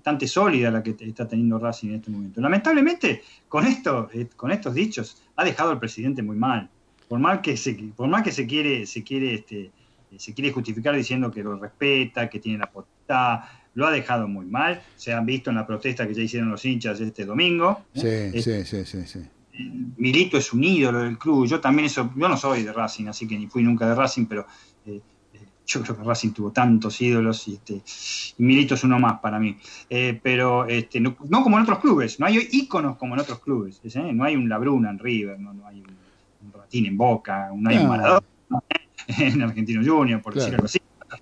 [0.05, 2.39] bastante sólida la que está teniendo Racing en este momento.
[2.39, 6.69] Lamentablemente, con esto, eh, con estos dichos, ha dejado al presidente muy mal.
[7.07, 9.71] Por mal que se, por mal que se quiere, se quiere, este, eh,
[10.19, 13.39] se quiere justificar diciendo que lo respeta, que tiene la potestad,
[13.73, 14.79] lo ha dejado muy mal.
[14.95, 17.85] Se han visto en la protesta que ya hicieron los hinchas este domingo.
[17.95, 18.31] ¿eh?
[18.31, 19.19] Sí, sí, sí, sí, sí.
[19.97, 21.47] Milito es un ídolo del club.
[21.47, 24.25] Yo también eso, yo no soy de Racing, así que ni fui nunca de Racing,
[24.27, 24.45] pero
[24.85, 25.01] eh, eh,
[25.65, 27.81] yo creo que Racing tuvo tantos ídolos y, este,
[28.37, 29.57] y Milito es uno más para mí.
[29.89, 33.39] Eh, pero este, no, no como en otros clubes, no hay íconos como en otros
[33.39, 33.79] clubes.
[33.83, 34.13] ¿eh?
[34.13, 35.97] No hay un Labruna en River, no, no hay un,
[36.45, 37.87] un Ratín en Boca, no hay un.
[37.87, 38.25] Maradona
[39.07, 40.45] en Argentino Junior, por Claro.
[40.45, 40.79] decir algo así.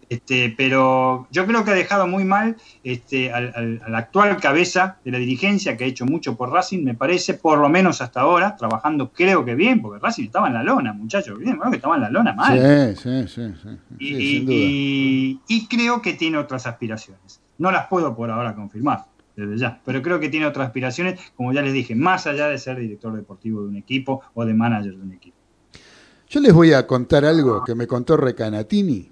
[0.10, 4.98] Este, pero yo creo que ha dejado muy mal este, al, al- al actual cabeza
[5.04, 8.22] de la dirigencia que ha hecho mucho por Racing, me parece, por lo menos hasta
[8.22, 11.70] ahora, trabajando creo que bien, porque Racing estaba en la lona, muchachos, bien, ¿no?
[11.70, 12.96] que estaba en la lona mal.
[12.98, 13.70] Sí, sí, sí, sí,
[14.00, 14.56] y, sí, sin duda.
[14.56, 17.42] y- y creo que tiene otras aspiraciones.
[17.58, 19.06] No las puedo por ahora confirmar,
[19.36, 22.58] desde ya, pero creo que tiene otras aspiraciones, como ya les dije, más allá de
[22.58, 25.38] ser director deportivo de un equipo o de manager de un equipo.
[26.30, 29.12] Yo les voy a contar algo que me contó Recanatini,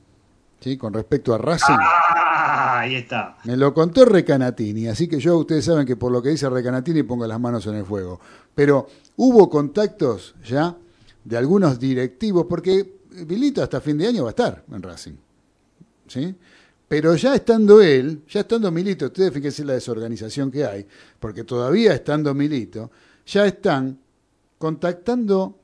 [0.62, 0.78] ¿sí?
[0.78, 1.78] con respecto a Racing.
[1.80, 3.38] Ah, ahí está.
[3.44, 7.04] Me lo contó Recanatini, así que yo, ustedes saben que por lo que dice Recanatini
[7.04, 8.20] pongo las manos en el fuego.
[8.56, 8.88] Pero
[9.18, 10.76] hubo contactos ya
[11.24, 15.16] de algunos directivos, porque Vilito hasta fin de año va a estar en Racing.
[16.08, 16.36] ¿sí?
[16.88, 20.86] Pero ya estando él, ya estando Milito, ustedes fíjense la desorganización que hay,
[21.20, 22.92] porque todavía estando Milito,
[23.26, 24.00] ya están
[24.58, 25.58] contactando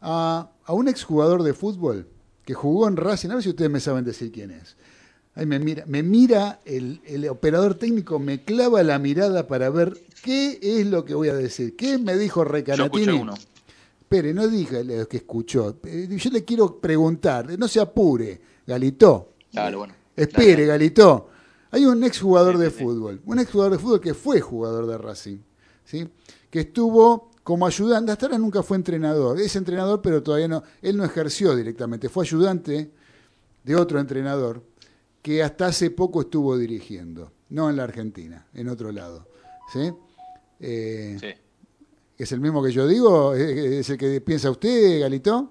[0.00, 2.06] a, a un exjugador de fútbol
[2.44, 4.76] que jugó en Racing, a ver si ustedes me saben decir quién es.
[5.34, 9.98] Ahí me mira, me mira el, el operador técnico, me clava la mirada para ver
[10.22, 11.74] qué es lo que voy a decir.
[11.76, 13.02] ¿Qué me dijo Yo Recanatini?
[13.04, 13.34] escuché uno.
[14.00, 15.78] Espere, no diga lo que escuchó.
[15.84, 19.32] Eh, Yo le quiero preguntar, no se apure, Galitó.
[19.50, 19.94] Dale, bueno.
[20.14, 20.66] Espere.
[20.66, 21.28] Galito.
[21.70, 22.84] Hay un exjugador Sí, de sí, sí.
[22.84, 25.38] fútbol, un exjugador de fútbol que fue jugador de Racing,
[25.86, 26.06] ¿sí?
[26.50, 30.96] que estuvo como ayudante, hasta ahora nunca fue entrenador, es entrenador pero todavía no, él
[30.96, 32.90] no ejerció directamente, fue ayudante
[33.64, 34.62] de otro entrenador
[35.22, 39.26] que hasta hace poco estuvo dirigiendo, no en la Argentina, en otro lado.
[39.72, 39.92] ¿sí?
[40.60, 41.28] Eh, Sí.
[42.18, 43.34] ¿Es el mismo que yo digo?
[43.34, 45.50] ¿Es el que piensa usted, Galito?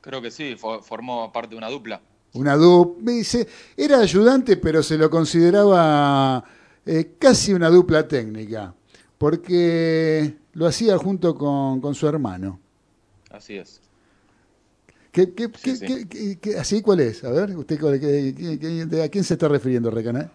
[0.00, 2.00] Creo que sí, fo- formó parte de una dupla.
[2.34, 3.02] Una dupla.
[3.04, 6.42] Me dice, era ayudante, pero se lo consideraba
[6.84, 8.74] eh, casi una dupla técnica,
[9.22, 12.58] porque lo hacía junto con, con su hermano.
[13.30, 13.80] Así es.
[15.12, 15.86] ¿Qué, qué, Sí, qué- sí.
[15.86, 17.22] qué- qué- qué- ¿Así cuál es?
[17.22, 17.78] A ver, usted
[19.00, 20.28] ¿a quién se está refiriendo, Recana?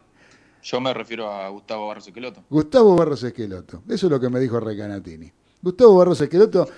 [0.64, 2.46] Yo me refiero a Gustavo Barros Esqueloto.
[2.50, 3.84] Gustavo Barros Esqueloto.
[3.90, 5.30] Eso es lo que me dijo Recanatini.
[5.62, 6.70] Gustavo Barros Esqueloto,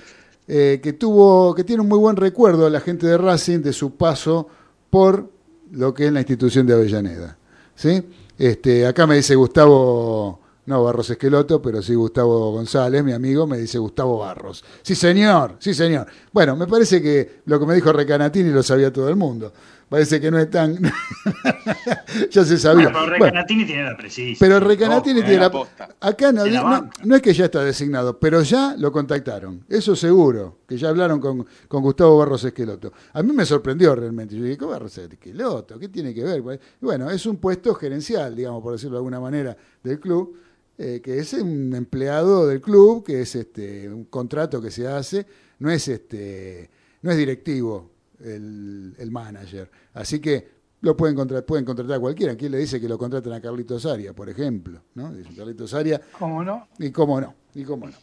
[0.47, 3.71] eh, que tuvo, que tiene un muy buen recuerdo a la gente de Racing de
[3.71, 4.47] su paso
[4.89, 5.29] por
[5.73, 7.37] lo que es la institución de Avellaneda.
[7.75, 8.01] ¿Sí?
[8.35, 10.39] Este, acá me dice Gustavo,
[10.69, 14.63] no Barros Esqueloto, pero sí Gustavo González, mi amigo, me dice Gustavo Barros.
[14.83, 16.07] Sí, señor, sí, señor.
[16.31, 19.51] Bueno, me parece que lo que me dijo Recanatini lo sabía todo el mundo.
[19.89, 20.77] Parece que no es tan.
[22.29, 22.89] ya se sabía.
[22.89, 24.37] Bueno, pero Bueno, Recanatini tiene la precisa.
[24.39, 25.51] pero Recanatini Ojo, tiene la.
[25.51, 25.89] posta.
[25.99, 29.65] Acá no, no, no es que ya está designado, pero ya lo contactaron.
[29.67, 32.93] Eso seguro, que ya hablaron con, con Gustavo Barros Esqueloto.
[33.13, 34.35] A mí me sorprendió realmente.
[34.35, 35.79] Yo dije, ¿cómo Barros Esqueloto?
[35.79, 36.37] ¿Qué tiene que ver?
[36.37, 40.37] Y bueno, es un puesto gerencial, digamos, por decirlo de alguna manera, del club,
[40.81, 45.25] eh, que es un empleado del club, que es este un contrato que se hace,
[45.59, 46.69] no es este
[47.01, 47.91] no es directivo
[48.23, 49.69] el, el manager.
[49.93, 50.47] Así que
[50.81, 52.35] lo pueden contratar, pueden contratar a cualquiera.
[52.35, 54.81] ¿Quién le dice que lo contraten a Carlitos Aria, por ejemplo?
[54.95, 55.11] ¿no?
[55.13, 56.69] Dice Carlitos Aria, ¿Cómo no?
[56.79, 57.97] y cómo no, y cómo no.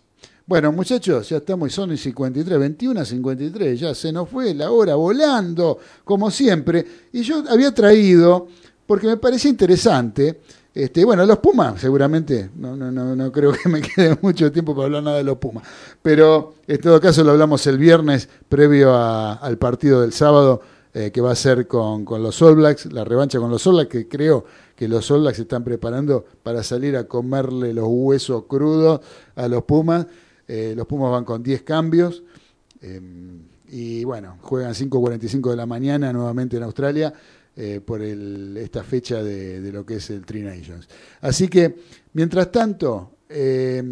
[0.47, 4.71] Bueno, muchachos, ya estamos, son y 53, 21 a 53, ya se nos fue la
[4.71, 6.85] hora volando, como siempre.
[7.13, 8.47] Y yo había traído,
[8.87, 10.41] porque me parecía interesante,
[10.77, 14.75] este, bueno, los Pumas, seguramente, no, no, no, no creo que me quede mucho tiempo
[14.75, 15.65] para hablar nada de los Pumas,
[16.03, 20.61] pero en todo caso lo hablamos el viernes, previo al partido del sábado,
[20.93, 23.77] eh, que va a ser con, con los All Blacks, la revancha con los All
[23.77, 28.45] Blacks, que creo que los All Blacks están preparando para salir a comerle los huesos
[28.47, 29.01] crudos
[29.35, 30.07] a los Pumas.
[30.47, 32.23] Eh, los Pumas van con 10 cambios.
[32.83, 33.01] eh,
[33.69, 37.13] y bueno, juegan 5.45 de la mañana nuevamente en Australia
[37.59, 40.87] eh, por esta fecha de, lo que es el Tri Nations.
[41.23, 41.75] Así que,
[42.13, 43.83] mientras tanto, eh,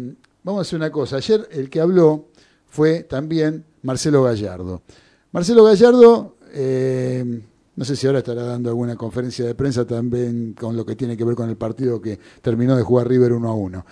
[0.43, 1.17] vamos a hacer una cosa.
[1.17, 2.27] Ayer el que habló
[2.67, 4.83] fue también Marcelo Gallardo.
[5.31, 7.41] Marcelo Gallardo, eh,
[7.75, 11.17] no sé si ahora estará dando alguna conferencia de prensa también con lo que tiene
[11.17, 13.85] que ver con el partido que terminó de jugar River 1 a 1.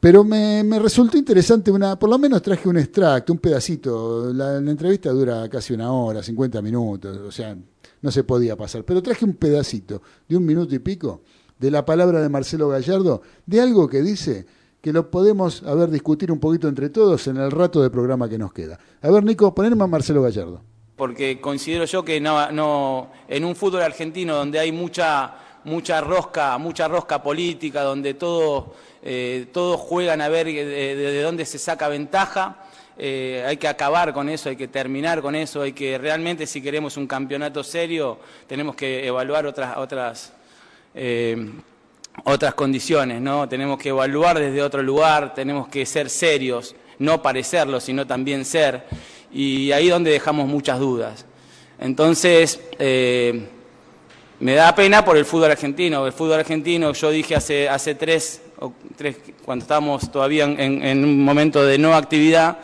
[0.00, 4.32] Pero me, resultó interesante una, por lo menos traje un extracto, un pedacito.
[4.32, 7.56] La, la entrevista dura casi una hora, 50 minutos, o sea,
[8.02, 8.84] no se podía pasar.
[8.84, 11.22] Pero traje un pedacito de un minuto y pico
[11.58, 14.46] de la palabra de Marcelo Gallardo, de algo que dice
[14.80, 18.28] que lo podemos a ver discutir un poquito entre todos en el rato de programa
[18.28, 18.78] que nos queda.
[19.02, 20.62] A ver, Nico, ponerme a Marcelo Gallardo.
[20.96, 25.34] porque considero yo que no, no en un fútbol argentino donde hay mucha
[25.64, 28.66] mucha rosca mucha rosca política donde todos
[29.02, 32.64] eh, todos juegan a ver de, de- de dónde se saca ventaja
[32.98, 36.60] eh, hay que acabar con eso hay que terminar con eso hay que realmente si
[36.60, 40.32] queremos un campeonato serio tenemos que evaluar otras otras
[40.94, 41.50] eh,
[42.24, 43.48] otras condiciones, ¿no?
[43.48, 48.82] Tenemos que evaluar desde otro lugar, tenemos que ser serios, no parecerlo, sino también ser.
[49.32, 51.26] Y ahí donde dejamos muchas dudas.
[51.78, 53.46] Entonces, eh,
[54.40, 56.04] me da pena por el fútbol argentino.
[56.06, 61.04] El fútbol argentino, yo dije hace, hace tres, o tres, cuando estábamos todavía en- en
[61.04, 62.58] un momento de no actividad,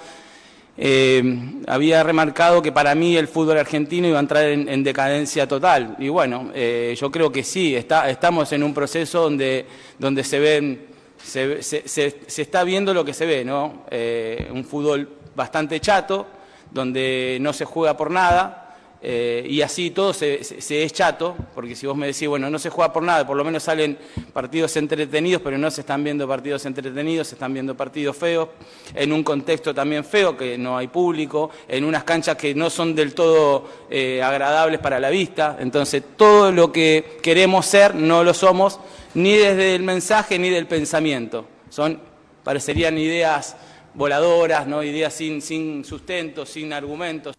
[0.77, 1.23] eh,
[1.67, 5.97] había remarcado que para mí el fútbol argentino iba a entrar en, en decadencia total.
[5.99, 9.67] Y bueno, eh, yo creo que sí, estamos en un proceso donde,
[9.99, 10.87] donde se ven,
[11.23, 13.85] se, se- se- se está viendo lo que se ve, ¿no?
[13.91, 16.27] Eh, un fútbol bastante chato,
[16.71, 18.64] donde no se juega por nada.
[19.07, 22.59] Eh, y así todo se, se- es chato, porque si vos me decís, bueno, no
[22.59, 23.99] se juega por nada, por lo menos salen
[24.33, 28.49] partidos entretenidos, pero no se están viendo partidos entretenidos, se están viendo partidos feos,
[28.95, 32.95] en un contexto también feo, que no hay público, en unas canchas que no son
[32.95, 38.33] del todo eh, agradables para la vista, entonces todo lo que queremos ser no lo
[38.33, 38.81] somos,
[39.13, 42.01] ni desde el mensaje ni del pensamiento, son,
[42.43, 43.55] parecerían ideas
[43.93, 44.83] voladoras, ¿no?
[44.83, 47.37] ideas sin, sin sustento, sin argumentos.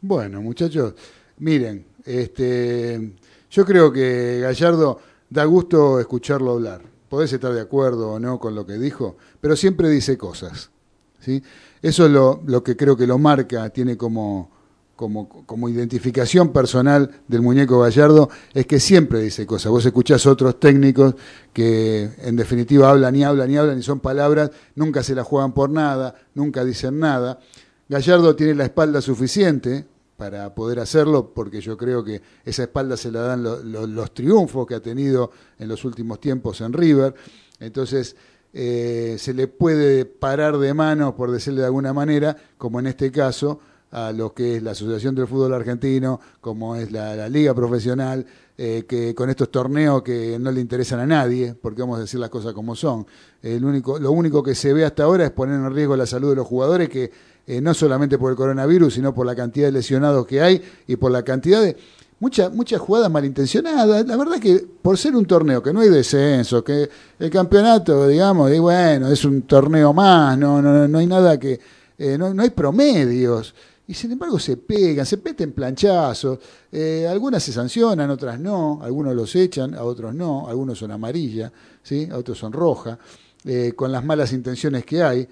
[0.00, 0.94] Bueno, muchachos,
[1.38, 3.14] miren, este,
[3.50, 6.82] yo creo que Gallardo da gusto escucharlo hablar.
[7.08, 10.70] Podés estar de acuerdo o no con lo que dijo, pero siempre dice cosas.
[11.18, 11.42] ¿sí?
[11.82, 14.50] Eso es lo, lo que creo que lo marca, tiene como,
[14.94, 19.72] como, como identificación personal del muñeco Gallardo, es que siempre dice cosas.
[19.72, 21.16] Vos escuchás otros técnicos
[21.52, 25.54] que en definitiva hablan y hablan y hablan y son palabras, nunca se la juegan
[25.54, 27.40] por nada, nunca dicen nada.
[27.88, 29.86] Gallardo tiene la espalda suficiente
[30.16, 34.12] para poder hacerlo, porque yo creo que esa espalda se la dan lo- lo- los
[34.12, 37.14] triunfos que ha tenido en los últimos tiempos en River.
[37.60, 38.16] Entonces,
[38.52, 43.10] eh, se le puede parar de mano, por decirle de alguna manera, como en este
[43.12, 43.60] caso,
[43.90, 48.26] a lo que es la Asociación del Fútbol Argentino, como es la, Liga Profesional,
[48.58, 52.20] eh, que con estos torneos que no le interesan a nadie, porque vamos a decir
[52.20, 53.06] las cosas como son.
[53.42, 56.46] Lo único que se ve hasta ahora es poner en riesgo la salud de los
[56.46, 57.10] jugadores, que
[57.48, 60.96] eh, no solamente por el coronavirus, sino por la cantidad de lesionados que hay y
[60.96, 61.74] por la cantidad de
[62.20, 64.06] muchas muchas jugadas malintencionadas.
[64.06, 68.54] La verdad que por ser un torneo que no hay descenso, que el campeonato, digamos,
[68.60, 71.58] bueno, es un torneo más, no, no, no hay nada que,
[71.96, 73.54] eh, no, no hay promedios.
[73.86, 76.38] y sin embargo se pegan, se meten planchazos,
[76.70, 81.50] eh, algunas se sancionan, otras no, algunos los echan, a otros no, algunos son amarillas,
[81.82, 82.06] ¿sí?
[82.12, 82.98] a otros son rojas,
[83.46, 85.26] eh, con las malas intenciones que hay,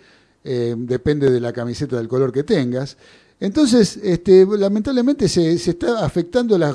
[0.49, 2.97] eh, depende de la camiseta del color que tengas.
[3.41, 6.73] Entonces, este, lamentablemente se, está afectando la,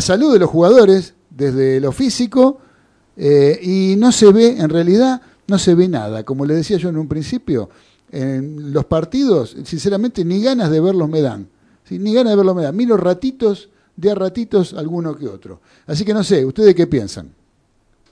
[0.00, 2.58] salud de los jugadores desde lo físico
[3.16, 6.24] eh, y no se ve, en realidad, no se ve nada.
[6.24, 7.70] Como le decía yo en un principio,
[8.10, 11.48] en los partidos, sinceramente, ni ganas de verlos me dan.
[11.88, 12.74] Ni ganas de verlos me dan.
[12.74, 15.60] Miro ratitos, de a ratitos, alguno que otro.
[15.86, 17.32] Así que no sé, ¿ustedes qué piensan?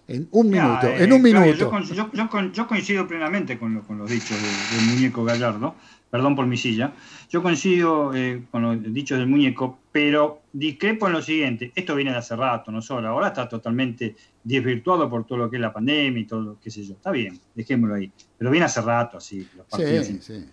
[0.06, 1.80] En un minuto, eh, en un Claudio, minuto.
[1.82, 5.24] Yo, yo- yo con- yo coincido plenamente con, lo- con los dichos de- del muñeco
[5.24, 5.74] Gallardo.
[6.10, 6.92] Perdón por mi silla.
[7.28, 11.72] Yo coincido eh, con los dichos del muñeco, pero discrepo en lo siguiente.
[11.74, 13.08] Esto viene de hace rato, no solo.
[13.08, 16.70] Ahora está totalmente desvirtuado por todo lo que es la pandemia y todo lo que
[16.70, 16.92] sé yo.
[16.94, 18.12] Está bien, dejémoslo ahí.
[18.38, 19.48] Pero viene hace rato así.
[19.56, 20.44] Los partidos Sí, sí.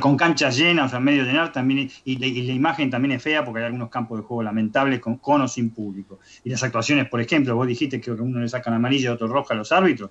[0.00, 3.44] Con canchas llenas, a medio llenar también, y, la- y la imagen también es fea
[3.44, 6.20] porque hay algunos campos de juego lamentables con, con o sin público.
[6.44, 9.28] Y las actuaciones, por ejemplo, vos dijiste que a uno le sacan amarilla y otro
[9.28, 10.10] roja a los árbitros.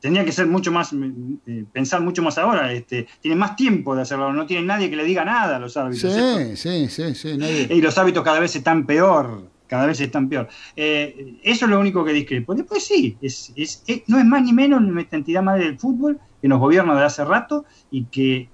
[0.00, 2.72] Tendría que ser mucho más, eh, pensar mucho más ahora.
[2.72, 5.76] Este, tienen más tiempo de hacerlo, no tienen nadie que le diga nada a los
[5.76, 6.12] árbitros.
[6.14, 7.36] Sí, sí, sí, sí.
[7.36, 10.48] nadie- Y los hábitos cada vez están peor, cada vez están peor.
[10.74, 12.54] Eh, eso es lo único que discrepo.
[12.54, 16.18] Después sí, es, es- es- no es más ni menos nuestra entidad madre del fútbol
[16.40, 18.48] que nos gobierna de hace rato y que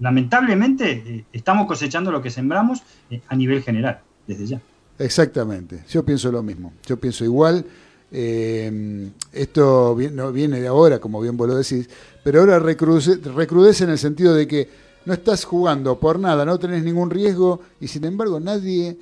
[0.00, 4.60] lamentablemente eh, estamos cosechando lo que sembramos eh, a nivel general, desde ya.
[4.98, 7.64] Exactamente, yo pienso lo mismo, yo pienso igual.
[8.10, 11.88] eh, esto no viene de ahora, como bien vos lo decís,
[12.24, 14.68] pero ahora recrudece, en el sentido de que
[15.04, 18.96] no estás jugando por nada, no tenés ningún riesgo y sin embargo nadie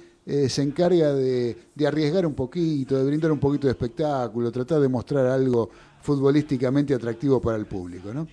[0.49, 4.89] se encarga de, de arriesgar un poquito, de brindar un poquito de espectáculo, tratar de
[4.89, 5.71] mostrar algo
[6.03, 8.13] futbolísticamente atractivo para el público.
[8.13, 8.27] ¿no?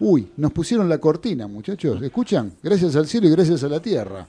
[0.00, 2.52] Uy, nos pusieron la cortina, muchachos, ¿escuchan?
[2.62, 4.26] Gracias al cielo y gracias a la tierra.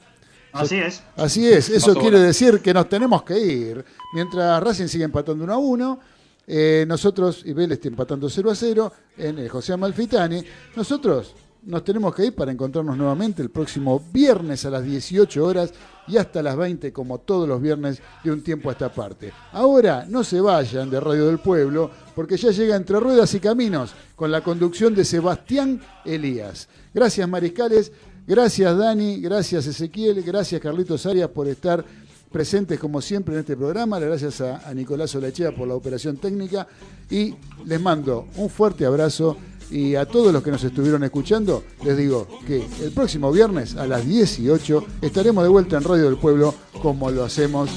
[0.52, 1.02] Así es.
[1.16, 3.86] Así es, eso quiere decir que nos tenemos que ir.
[4.14, 6.00] Mientras Racing sigue empatando 1 a 1,
[6.48, 10.44] eh, nosotros, y Vélez está empatando 0 a 0 en el José Amalfitani,
[10.76, 15.74] nosotros nos tenemos que ir para encontrarnos nuevamente el próximo viernes a las 18 horas
[16.08, 19.32] y hasta las 20 como todos los viernes de un tiempo a esta parte.
[19.52, 23.94] Ahora no se vayan de Radio del Pueblo porque ya llega Entre Ruedas y Caminos
[24.16, 26.68] con la conducción de Sebastián Elías.
[26.94, 27.92] Gracias Mariscales,
[28.28, 31.86] gracias Dani, gracias Ezequiel, gracias Carlitos Arias por estar
[32.32, 36.66] presentes como siempre en este programa, gracias a, Nicolás Olachea por la operación técnica.
[37.10, 37.36] Y
[37.66, 39.38] les mando un fuerte abrazo
[39.72, 43.88] y a todos los que nos estuvieron escuchando les digo que el próximo viernes a
[43.88, 47.70] las 18 estaremos de vuelta en Radio del Pueblo como lo hacemos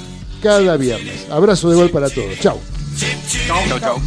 [0.43, 1.27] cada viernes.
[1.31, 2.39] Abrazo de gol para todos.
[2.41, 2.59] Chao.
[3.47, 3.99] Chau,